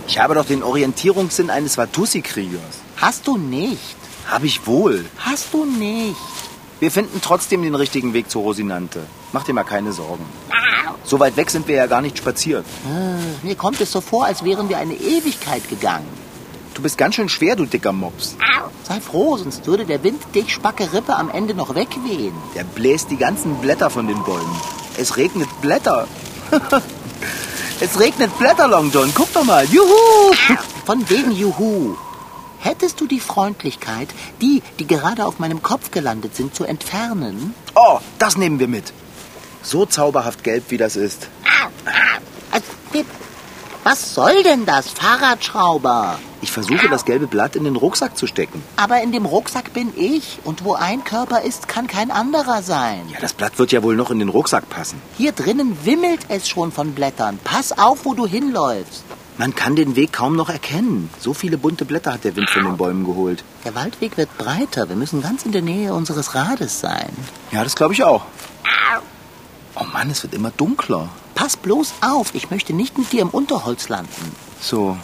Ich 0.09 0.19
habe 0.19 0.35
doch 0.35 0.47
den 0.47 0.63
Orientierungssinn 0.63 1.51
eines 1.51 1.77
Watussi-Kriegers. 1.77 2.81
Hast 2.97 3.27
du 3.27 3.37
nicht. 3.37 3.97
Habe 4.27 4.47
ich 4.47 4.67
wohl. 4.67 5.05
Hast 5.19 5.53
du 5.53 5.65
nicht. 5.65 6.17
Wir 6.81 6.91
finden 6.91 7.21
trotzdem 7.23 7.63
den 7.63 7.75
richtigen 7.75 8.13
Weg 8.15 8.31
zur 8.31 8.43
Rosinante. 8.43 9.01
Mach 9.33 9.45
dir 9.45 9.53
mal 9.55 9.65
keine 9.65 9.93
Sorgen. 9.93 10.25
So 11.05 11.21
weit 11.21 11.37
weg 11.37 11.51
sind 11.51 11.69
wir 11.69 11.77
ja 11.77 11.87
gar 11.87 12.01
nicht 12.01 12.19
spaziert. 12.19 12.65
Äh, 12.87 13.47
Mir 13.47 13.55
kommt 13.57 13.81
es 13.81 13.93
so 13.93 14.01
vor, 14.01 14.25
als 14.25 14.45
wären 14.45 14.69
wir 14.69 14.79
eine 14.79 14.95
Ewigkeit 14.95 15.69
gegangen. 15.69 16.09
Du 16.73 16.83
bist 16.83 16.99
ganz 16.99 17.15
schön 17.15 17.29
schwer, 17.29 17.55
du 17.57 17.67
dicker 17.67 17.93
Mops. 17.93 18.37
Sei 18.83 19.01
froh, 19.01 19.37
sonst 19.37 19.67
würde 19.67 19.85
der 19.85 20.03
Wind 20.03 20.21
dich 20.35 20.53
spacke 20.53 20.93
Rippe 20.93 21.15
am 21.15 21.31
Ende 21.31 21.55
noch 21.55 21.75
wegwehen. 21.75 22.35
Der 22.55 22.65
bläst 22.65 23.11
die 23.11 23.17
ganzen 23.17 23.55
Blätter 23.57 23.91
von 23.91 24.09
den 24.09 24.23
Bäumen. 24.25 24.57
Es 24.99 25.17
regnet 25.17 25.49
Blätter. 25.61 26.09
es 27.81 27.99
regnet 28.01 28.37
Blätter, 28.39 28.67
Long 28.69 28.91
John. 28.93 29.11
Guck 29.15 29.33
doch 29.33 29.45
mal. 29.45 29.65
Juhu! 29.67 30.35
Von 30.85 31.09
wegen 31.09 31.31
Juhu. 31.33 31.97
Hättest 32.65 32.99
du 32.99 33.07
die 33.07 33.21
Freundlichkeit, 33.21 34.09
die, 34.41 34.63
die 34.79 34.87
gerade 34.87 35.27
auf 35.27 35.39
meinem 35.39 35.63
Kopf 35.63 35.91
gelandet 35.91 36.35
sind, 36.35 36.55
zu 36.55 36.65
entfernen? 36.65 37.55
Oh, 37.75 37.99
das 38.19 38.39
nehmen 38.39 38.59
wir 38.59 38.69
mit. 38.69 38.95
So 39.63 39.85
zauberhaft 39.85 40.43
gelb, 40.43 40.65
wie 40.71 40.79
das 40.79 40.97
ist. 40.97 41.29
Also, 42.51 43.05
was 43.83 44.15
soll 44.15 44.43
denn 44.45 44.65
das, 44.65 44.89
Fahrradschrauber? 44.89 46.19
Ich 46.41 46.53
versuche, 46.53 46.89
das 46.89 47.05
gelbe 47.05 47.27
Blatt 47.27 47.55
in 47.55 47.65
den 47.65 47.77
Rucksack 47.77 48.17
zu 48.17 48.27
stecken. 48.27 48.63
Aber 48.77 49.03
in 49.03 49.13
dem 49.13 49.27
Rucksack 49.27 49.75
bin 49.75 49.93
ich. 49.95 50.39
Und 50.45 50.65
wo 50.65 50.73
ein 50.73 51.05
Körper 51.05 51.43
ist, 51.43 51.69
kann 51.69 51.87
kein 51.87 52.11
anderer 52.11 52.63
sein. 52.63 53.03
Ja, 53.13 53.21
das 53.21 53.35
Blatt 53.35 53.59
wird 53.59 53.73
ja 53.73 53.83
wohl 53.83 53.95
noch 53.95 54.11
in 54.11 54.21
den 54.21 54.31
Rucksack 54.31 54.71
passen. 54.71 55.03
Hier 55.19 55.33
drinnen 55.33 55.77
wimmelt 55.85 56.21
es 56.31 56.49
schon 56.49 56.73
von 56.73 56.95
Blättern. 56.95 57.39
Pass 57.45 57.79
auf, 57.79 58.07
wo 58.07 58.15
du 58.15 58.27
hinläufst. 58.27 59.05
Man 59.37 59.55
kann 59.55 59.75
den 59.75 59.97
Weg 59.97 60.13
kaum 60.13 60.37
noch 60.37 60.49
erkennen. 60.49 61.11
So 61.19 61.35
viele 61.35 61.59
bunte 61.59 61.85
Blätter 61.85 62.13
hat 62.13 62.25
der 62.25 62.37
Wind 62.37 62.49
von 62.51 62.65
den 62.65 62.77
Bäumen 62.77 63.05
geholt. 63.05 63.43
Der 63.65 63.75
Waldweg 63.75 64.17
wird 64.17 64.37
breiter. 64.39 64.89
Wir 64.89 64.97
müssen 64.97 65.23
ganz 65.23 65.45
in 65.45 65.51
der 65.51 65.63
Nähe 65.63 65.93
unseres 65.93 66.35
Rades 66.37 66.79
sein. 66.79 67.11
Ja, 67.51 67.65
das 67.65 67.75
glaube 67.75 67.95
ich 67.95 68.05
auch. 68.05 68.25
Oh 69.75 69.85
Mann, 69.93 70.09
es 70.11 70.23
wird 70.23 70.35
immer 70.35 70.53
dunkler. 70.53 71.09
Pass 71.35 71.57
bloß 71.57 71.95
auf, 72.01 72.33
ich 72.35 72.51
möchte 72.51 72.73
nicht 72.73 72.97
mit 72.97 73.11
dir 73.11 73.23
im 73.23 73.31
Unterholz 73.31 73.89
landen. 73.89 74.37
So. 74.61 74.97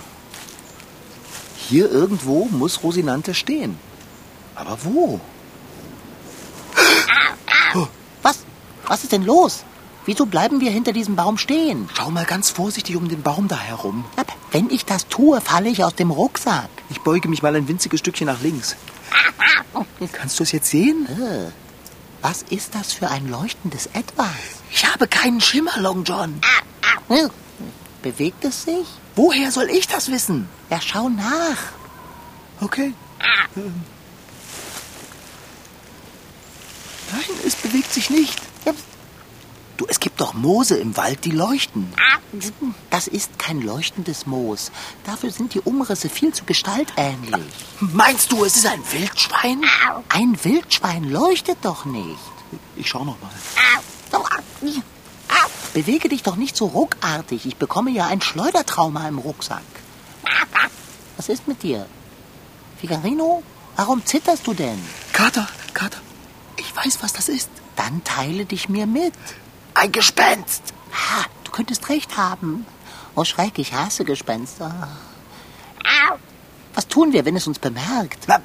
Hier 1.57 1.91
irgendwo 1.91 2.45
muss 2.53 2.85
Rosinante 2.85 3.35
stehen. 3.35 3.79
Aber 4.55 4.79
wo? 4.85 5.21
Was? 8.23 8.39
Was 8.87 9.03
ist 9.03 9.13
denn 9.13 9.25
los? 9.25 9.65
Wieso 10.07 10.27
bleiben 10.27 10.61
wir 10.61 10.71
hinter 10.71 10.93
diesem 10.93 11.15
Baum 11.17 11.39
stehen? 11.39 11.89
Schau 11.95 12.11
mal 12.11 12.25
ganz 12.25 12.51
vorsichtig 12.51 12.97
um 12.97 13.09
den 13.09 13.23
Baum 13.23 13.49
da 13.49 13.59
herum. 13.59 14.05
Wenn 14.51 14.71
ich 14.71 14.85
das 14.85 15.07
tue, 15.09 15.41
falle 15.41 15.69
ich 15.69 15.85
aus 15.85 15.95
dem 15.95 16.11
Rucksack. 16.11 16.69
Ich 16.89 17.01
beuge 17.01 17.29
mich 17.29 17.43
mal 17.43 17.55
ein 17.55 17.69
winziges 17.69 18.01
Stückchen 18.01 18.27
nach 18.27 18.41
links. 18.41 18.77
Kannst 20.13 20.39
du 20.39 20.43
es 20.43 20.53
jetzt 20.53 20.71
sehen? 20.71 21.07
Äh, 21.07 21.51
Was 22.23 22.43
ist 22.43 22.75
das 22.75 22.93
für 22.93 23.09
ein 23.11 23.29
leuchtendes 23.31 23.87
Etwas? 23.93 24.27
Ich 24.71 24.87
habe 24.91 25.07
keinen 25.07 25.41
Schimmer, 25.41 25.79
Long 25.79 26.05
John. 26.05 26.41
Äh, 27.09 27.29
Bewegt 28.03 28.45
es 28.45 28.65
sich? 28.65 28.87
Woher 29.15 29.53
soll 29.53 29.69
ich 29.71 29.87
das 29.87 30.11
wissen? 30.11 30.49
Ja, 30.71 30.81
schau 30.81 31.09
nach. 31.11 31.59
Okay. 32.61 32.95
Ähm. 33.57 33.85
Nein, 37.13 37.23
es 37.47 37.55
bewegt 37.57 37.93
sich 37.93 38.09
nicht. 38.11 38.41
Du, 39.81 39.87
es 39.89 39.99
gibt 39.99 40.21
doch 40.21 40.35
Moose 40.35 40.77
im 40.77 40.95
Wald, 40.99 41.25
die 41.25 41.31
leuchten. 41.31 41.91
Das 42.91 43.07
ist 43.07 43.39
kein 43.39 43.63
leuchtendes 43.63 44.27
Moos. 44.27 44.71
Dafür 45.07 45.31
sind 45.31 45.55
die 45.55 45.61
Umrisse 45.61 46.11
viel 46.11 46.35
zu 46.35 46.45
gestaltähnlich. 46.45 47.47
Meinst 47.81 48.31
du, 48.31 48.45
es 48.45 48.57
ist 48.57 48.67
ein 48.67 48.83
Wildschwein? 48.93 49.63
Ein 50.11 50.39
Wildschwein 50.45 51.05
leuchtet 51.05 51.57
doch 51.63 51.87
nicht. 51.87 52.19
Ich 52.77 52.91
schau 52.91 53.07
noch 53.07 53.17
mal. 53.23 53.31
Bewege 55.73 56.11
dich 56.11 56.23
doch 56.25 56.37
nicht 56.37 56.59
so 56.59 56.67
ruckartig. 56.67 57.47
Ich 57.47 57.57
bekomme 57.57 57.91
ja 57.91 58.07
ein 58.07 58.21
Schleudertrauma 58.21 59.09
im 59.09 59.17
Rucksack. 59.17 59.63
Was 61.17 61.31
ist 61.31 61.49
mit 61.49 61.63
dir? 61.63 61.87
Figarino, 62.79 63.43
warum 63.77 64.05
zitterst 64.05 64.47
du 64.47 64.53
denn? 64.53 64.79
Kater, 65.15 65.49
Kater, 65.73 66.03
ich 66.59 66.77
weiß, 66.77 66.99
was 67.01 67.15
das 67.15 67.31
ist. 67.31 67.49
Dann 67.77 68.05
teile 68.05 68.45
dich 68.45 68.69
mir 68.69 68.87
mit. 68.87 69.15
Ein 69.75 69.93
Gespenst. 69.93 70.63
Ha, 70.93 71.25
du 71.45 71.51
könntest 71.51 71.89
recht 71.89 72.17
haben. 72.17 72.67
Oh, 73.15 73.25
Schreck, 73.25 73.59
ich 73.59 73.73
hasse 73.73 74.05
Gespenster. 74.05 74.89
Was 76.75 76.87
tun 76.89 77.13
wir, 77.13 77.25
wenn 77.25 77.37
es 77.37 77.47
uns 77.47 77.59
bemerkt? 77.59 78.25
Na, 78.27 78.41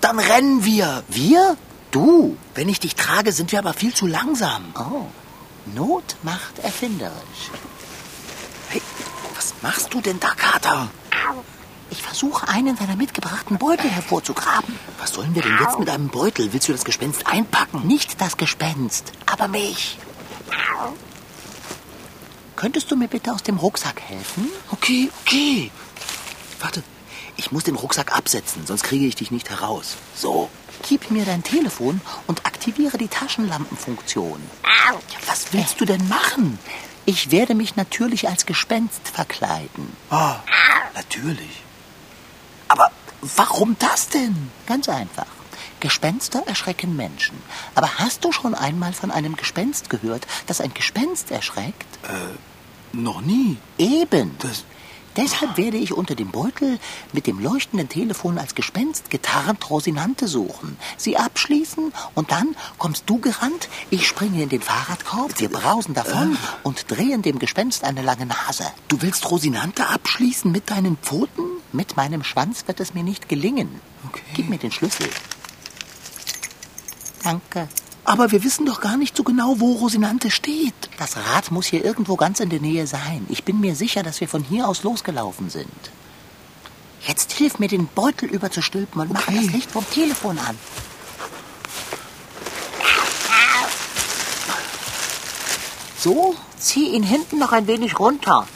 dann 0.00 0.18
rennen 0.18 0.64
wir. 0.64 1.02
Wir? 1.08 1.56
Du? 1.90 2.36
Wenn 2.54 2.68
ich 2.68 2.80
dich 2.80 2.94
trage, 2.94 3.32
sind 3.32 3.52
wir 3.52 3.58
aber 3.58 3.72
viel 3.74 3.94
zu 3.94 4.06
langsam. 4.06 4.64
Oh, 4.78 5.06
Not 5.74 6.16
macht 6.22 6.58
erfinderisch. 6.60 7.50
Hey, 8.68 8.82
was 9.34 9.54
machst 9.62 9.92
du 9.92 10.00
denn 10.00 10.20
da, 10.20 10.28
Kater? 10.34 10.88
Ich 11.90 12.02
versuche, 12.02 12.48
einen 12.48 12.76
deiner 12.76 12.96
mitgebrachten 12.96 13.58
Beutel 13.58 13.88
hervorzugraben. 13.90 14.74
Was 14.98 15.12
sollen 15.12 15.34
wir 15.34 15.42
denn 15.42 15.58
jetzt 15.60 15.78
mit 15.78 15.88
einem 15.88 16.08
Beutel? 16.08 16.52
Willst 16.52 16.68
du 16.68 16.72
das 16.72 16.84
Gespenst 16.84 17.26
einpacken? 17.26 17.86
Nicht 17.86 18.20
das 18.20 18.36
Gespenst, 18.36 19.12
aber 19.26 19.48
mich. 19.48 19.98
Könntest 22.56 22.90
du 22.90 22.96
mir 22.96 23.08
bitte 23.08 23.32
aus 23.32 23.42
dem 23.42 23.58
Rucksack 23.58 24.00
helfen? 24.00 24.48
Okay, 24.70 25.10
okay. 25.22 25.70
Warte, 26.60 26.82
ich 27.36 27.52
muss 27.52 27.64
den 27.64 27.74
Rucksack 27.74 28.16
absetzen, 28.16 28.66
sonst 28.66 28.84
kriege 28.84 29.06
ich 29.06 29.16
dich 29.16 29.30
nicht 29.30 29.50
heraus. 29.50 29.96
So. 30.14 30.48
Gib 30.88 31.10
mir 31.10 31.24
dein 31.24 31.42
Telefon 31.42 32.00
und 32.26 32.46
aktiviere 32.46 32.98
die 32.98 33.08
Taschenlampenfunktion. 33.08 34.40
Was 35.26 35.52
willst 35.52 35.80
du 35.80 35.84
denn 35.84 36.08
machen? 36.08 36.58
Ich 37.06 37.30
werde 37.30 37.54
mich 37.54 37.76
natürlich 37.76 38.28
als 38.28 38.46
Gespenst 38.46 39.08
verkleiden. 39.08 39.94
Oh, 40.10 40.34
natürlich. 40.94 41.62
Aber 42.68 42.90
warum 43.20 43.76
das 43.78 44.08
denn? 44.08 44.50
Ganz 44.66 44.88
einfach. 44.88 45.26
Gespenster 45.80 46.42
erschrecken 46.46 46.96
Menschen. 46.96 47.36
Aber 47.74 47.98
hast 47.98 48.24
du 48.24 48.32
schon 48.32 48.54
einmal 48.54 48.92
von 48.92 49.10
einem 49.10 49.36
Gespenst 49.36 49.90
gehört, 49.90 50.26
das 50.46 50.60
ein 50.60 50.74
Gespenst 50.74 51.30
erschreckt? 51.30 51.86
Äh, 52.04 52.96
noch 52.96 53.20
nie. 53.20 53.58
Eben. 53.78 54.36
Das, 54.38 54.64
Deshalb 55.16 55.56
werde 55.56 55.76
ich 55.76 55.92
unter 55.92 56.16
dem 56.16 56.30
Beutel 56.32 56.78
mit 57.12 57.28
dem 57.28 57.38
leuchtenden 57.38 57.88
Telefon 57.88 58.36
als 58.36 58.56
Gespenst 58.56 59.10
getarnt 59.10 59.70
Rosinante 59.70 60.26
suchen, 60.26 60.76
sie 60.96 61.16
abschließen 61.16 61.92
und 62.14 62.32
dann 62.32 62.56
kommst 62.78 63.04
du 63.06 63.20
gerannt, 63.20 63.68
ich 63.90 64.08
springe 64.08 64.42
in 64.42 64.48
den 64.48 64.60
Fahrradkorb, 64.60 65.38
wir 65.38 65.50
brausen 65.50 65.94
davon 65.94 66.36
und 66.64 66.90
drehen 66.90 67.22
dem 67.22 67.38
Gespenst 67.38 67.84
eine 67.84 68.02
lange 68.02 68.26
Nase. 68.26 68.64
du 68.88 69.02
willst 69.02 69.30
Rosinante 69.30 69.88
abschließen 69.88 70.50
mit 70.50 70.70
deinen 70.70 70.96
Pfoten? 70.96 71.44
Mit 71.72 71.96
meinem 71.96 72.24
Schwanz 72.24 72.66
wird 72.66 72.80
es 72.80 72.94
mir 72.94 73.04
nicht 73.04 73.28
gelingen. 73.28 73.80
Okay. 74.08 74.22
Gib 74.34 74.48
mir 74.48 74.58
den 74.58 74.72
Schlüssel. 74.72 75.08
Danke. 77.24 77.68
Aber 78.04 78.30
wir 78.32 78.44
wissen 78.44 78.66
doch 78.66 78.80
gar 78.82 78.98
nicht 78.98 79.16
so 79.16 79.24
genau, 79.24 79.54
wo 79.58 79.72
Rosinante 79.72 80.30
steht. 80.30 80.74
Das 80.98 81.16
Rad 81.16 81.50
muss 81.50 81.66
hier 81.66 81.82
irgendwo 81.84 82.16
ganz 82.16 82.38
in 82.38 82.50
der 82.50 82.60
Nähe 82.60 82.86
sein. 82.86 83.24
Ich 83.30 83.44
bin 83.44 83.60
mir 83.60 83.74
sicher, 83.74 84.02
dass 84.02 84.20
wir 84.20 84.28
von 84.28 84.44
hier 84.44 84.68
aus 84.68 84.82
losgelaufen 84.82 85.48
sind. 85.48 85.72
Jetzt 87.06 87.32
hilf 87.32 87.58
mir, 87.58 87.68
den 87.68 87.86
Beutel 87.86 88.28
überzustülpen 88.28 89.00
und 89.00 89.12
mach 89.12 89.26
Okay. 89.28 89.40
das 89.42 89.52
Licht 89.54 89.70
vom 89.70 89.88
Telefon 89.90 90.38
an. 90.38 90.56
So, 95.98 96.34
zieh 96.58 96.88
ihn 96.94 97.02
hinten 97.02 97.38
noch 97.38 97.52
ein 97.52 97.66
wenig 97.66 97.98
runter. 97.98 98.46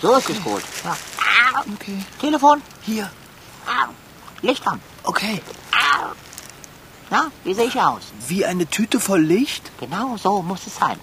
So 0.00 0.14
ist 0.16 0.30
es 0.30 0.42
gut. 0.42 0.62
Ja. 0.84 0.96
Okay. 1.74 2.04
Telefon, 2.20 2.62
Hier. 2.82 3.10
Licht 4.40 4.66
an. 4.66 4.80
Okay. 5.02 5.42
Na, 7.10 7.30
wie 7.44 7.54
sehe 7.54 7.66
ich 7.66 7.80
aus? 7.80 8.02
Wie 8.26 8.44
eine 8.44 8.66
Tüte 8.66 9.00
voll 9.00 9.20
Licht? 9.20 9.70
Genau 9.80 10.16
so 10.16 10.42
muss 10.42 10.66
es 10.66 10.76
sein. 10.76 10.98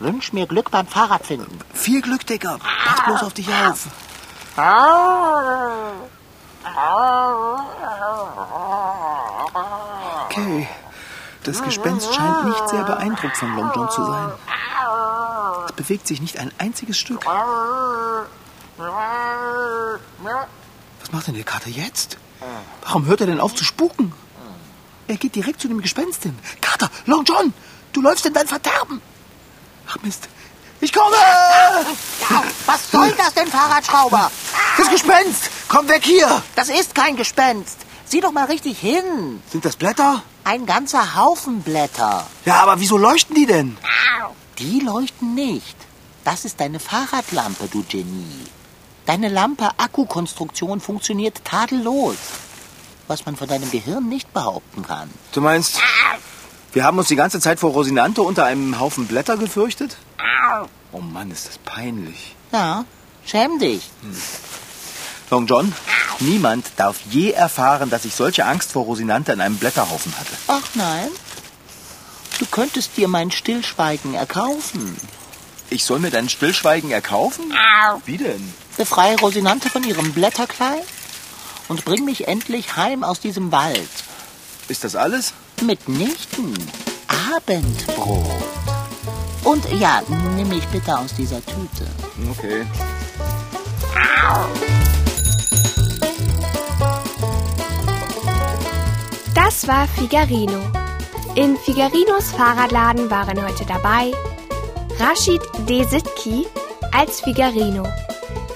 Wünsch 0.00 0.32
mir 0.32 0.46
Glück 0.46 0.70
beim 0.70 0.86
Fahrradfinden. 0.86 1.60
Viel 1.72 2.02
Glück, 2.02 2.26
Dicker. 2.26 2.58
Pass 2.84 3.04
bloß 3.04 3.22
auf 3.22 3.32
dich 3.32 3.48
auf. 3.48 3.86
Okay. 10.26 10.68
Das 11.44 11.62
Gespenst 11.62 12.14
scheint 12.14 12.44
nicht 12.44 12.68
sehr 12.68 12.84
beeindruckt 12.84 13.36
von 13.36 13.56
Long 13.56 13.70
John 13.74 13.90
zu 13.90 14.04
sein. 14.04 14.32
Es 15.66 15.72
bewegt 15.72 16.06
sich 16.06 16.20
nicht 16.20 16.38
ein 16.38 16.52
einziges 16.58 16.98
Stück. 16.98 17.24
Was 17.26 18.26
macht 21.12 21.26
denn 21.26 21.34
der 21.34 21.44
Kater 21.44 21.70
jetzt? 21.70 22.18
Warum 22.82 23.06
hört 23.06 23.20
er 23.20 23.26
denn 23.26 23.40
auf 23.40 23.54
zu 23.54 23.64
spuken? 23.64 24.12
Er 25.06 25.16
geht 25.16 25.34
direkt 25.34 25.60
zu 25.60 25.68
dem 25.68 25.80
Gespenst 25.80 26.22
hin. 26.22 26.38
Kater, 26.60 26.90
Long 27.06 27.24
John, 27.24 27.52
du 27.92 28.02
läufst 28.02 28.26
in 28.26 28.34
dein 28.34 28.46
Verderben. 28.46 29.00
Ach 29.88 29.96
Mist, 30.02 30.28
ich 30.80 30.92
komme! 30.92 31.16
Was 32.66 32.90
soll 32.90 33.10
das 33.12 33.34
denn, 33.34 33.48
Fahrradschrauber? 33.48 34.30
Das 34.76 34.90
Gespenst, 34.90 35.50
komm 35.68 35.88
weg 35.88 36.04
hier! 36.04 36.42
Das 36.54 36.68
ist 36.68 36.94
kein 36.94 37.16
Gespenst. 37.16 37.78
Sieh 38.04 38.20
doch 38.20 38.32
mal 38.32 38.44
richtig 38.44 38.78
hin. 38.78 39.42
Sind 39.50 39.64
das 39.64 39.76
Blätter? 39.76 40.22
Ein 40.44 40.66
ganzer 40.66 41.16
Haufen 41.16 41.62
Blätter. 41.62 42.26
Ja, 42.44 42.62
aber 42.62 42.80
wieso 42.80 42.96
leuchten 42.96 43.34
die 43.34 43.46
denn? 43.46 43.76
Die 44.58 44.80
leuchten 44.80 45.34
nicht. 45.34 45.76
Das 46.24 46.44
ist 46.44 46.60
deine 46.60 46.80
Fahrradlampe, 46.80 47.68
du 47.68 47.82
Genie. 47.88 48.46
Deine 49.08 49.30
Lampe-Akkukonstruktion 49.30 50.82
funktioniert 50.82 51.42
tadellos. 51.42 52.16
Was 53.06 53.24
man 53.24 53.36
von 53.36 53.48
deinem 53.48 53.70
Gehirn 53.70 54.06
nicht 54.06 54.34
behaupten 54.34 54.82
kann. 54.82 55.08
Du 55.32 55.40
meinst, 55.40 55.80
wir 56.74 56.84
haben 56.84 56.98
uns 56.98 57.08
die 57.08 57.16
ganze 57.16 57.40
Zeit 57.40 57.58
vor 57.58 57.70
Rosinante 57.70 58.20
unter 58.20 58.44
einem 58.44 58.78
Haufen 58.78 59.06
Blätter 59.06 59.38
gefürchtet? 59.38 59.96
Oh 60.92 60.98
Mann, 61.00 61.30
ist 61.30 61.48
das 61.48 61.56
peinlich. 61.56 62.36
Ja, 62.52 62.84
schäm 63.24 63.58
dich. 63.58 63.88
Long 65.30 65.46
John, 65.46 65.74
niemand 66.20 66.66
darf 66.76 67.00
je 67.10 67.30
erfahren, 67.30 67.88
dass 67.88 68.04
ich 68.04 68.14
solche 68.14 68.44
Angst 68.44 68.72
vor 68.72 68.84
Rosinante 68.84 69.32
an 69.32 69.40
einem 69.40 69.56
Blätterhaufen 69.56 70.12
hatte. 70.18 70.34
Ach 70.48 70.68
nein. 70.74 71.08
Du 72.38 72.44
könntest 72.44 72.98
dir 72.98 73.08
mein 73.08 73.30
Stillschweigen 73.30 74.12
erkaufen. 74.12 74.98
Ich 75.70 75.86
soll 75.86 75.98
mir 75.98 76.10
dein 76.10 76.28
Stillschweigen 76.28 76.90
erkaufen? 76.90 77.54
Wie 78.04 78.18
denn? 78.18 78.52
Befreie 78.78 79.18
Rosinante 79.18 79.68
von 79.68 79.82
ihrem 79.82 80.12
Blätterkleid 80.12 80.84
und 81.68 81.84
bring 81.84 82.04
mich 82.04 82.28
endlich 82.28 82.76
heim 82.76 83.02
aus 83.02 83.18
diesem 83.18 83.50
Wald. 83.50 83.90
Ist 84.68 84.84
das 84.84 84.94
alles? 84.94 85.34
Mitnichten. 85.60 86.54
Abendbrot. 87.34 88.24
Und 89.42 89.68
ja, 89.72 90.00
nimm 90.36 90.48
mich 90.48 90.64
bitte 90.68 90.96
aus 90.96 91.12
dieser 91.14 91.44
Tüte. 91.44 91.86
Okay. 92.30 92.64
Das 99.34 99.66
war 99.66 99.88
Figarino. 99.88 100.60
In 101.34 101.56
Figarinos 101.56 102.30
Fahrradladen 102.30 103.10
waren 103.10 103.44
heute 103.44 103.64
dabei 103.66 104.12
Rashid 105.00 105.42
Desitki 105.68 106.46
als 106.92 107.20
Figarino, 107.20 107.86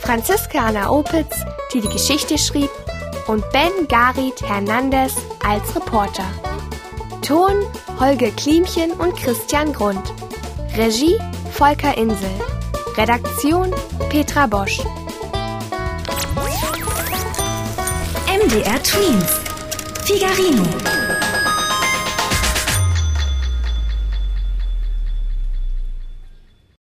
Franziska 0.03 0.59
Anna 0.67 0.91
Opitz, 0.91 1.45
die 1.73 1.81
die 1.81 1.89
Geschichte 1.89 2.37
schrieb, 2.37 2.71
und 3.29 3.45
Ben 3.53 3.87
Garit 3.89 4.43
Hernandez 4.43 5.15
als 5.47 5.75
Reporter. 5.77 6.25
Ton 7.23 7.65
Holger 8.01 8.33
Klimchen 8.33 8.91
und 8.93 9.17
Christian 9.17 9.73
Grund. 9.73 10.03
Regie 10.77 11.17
Volker 11.53 11.97
Insel. 11.97 12.31
Redaktion 12.97 13.73
Petra 14.09 14.47
Bosch. 14.49 14.81
MDR 18.27 18.83
Twins. 18.83 19.41
Figarino. 20.05 21.12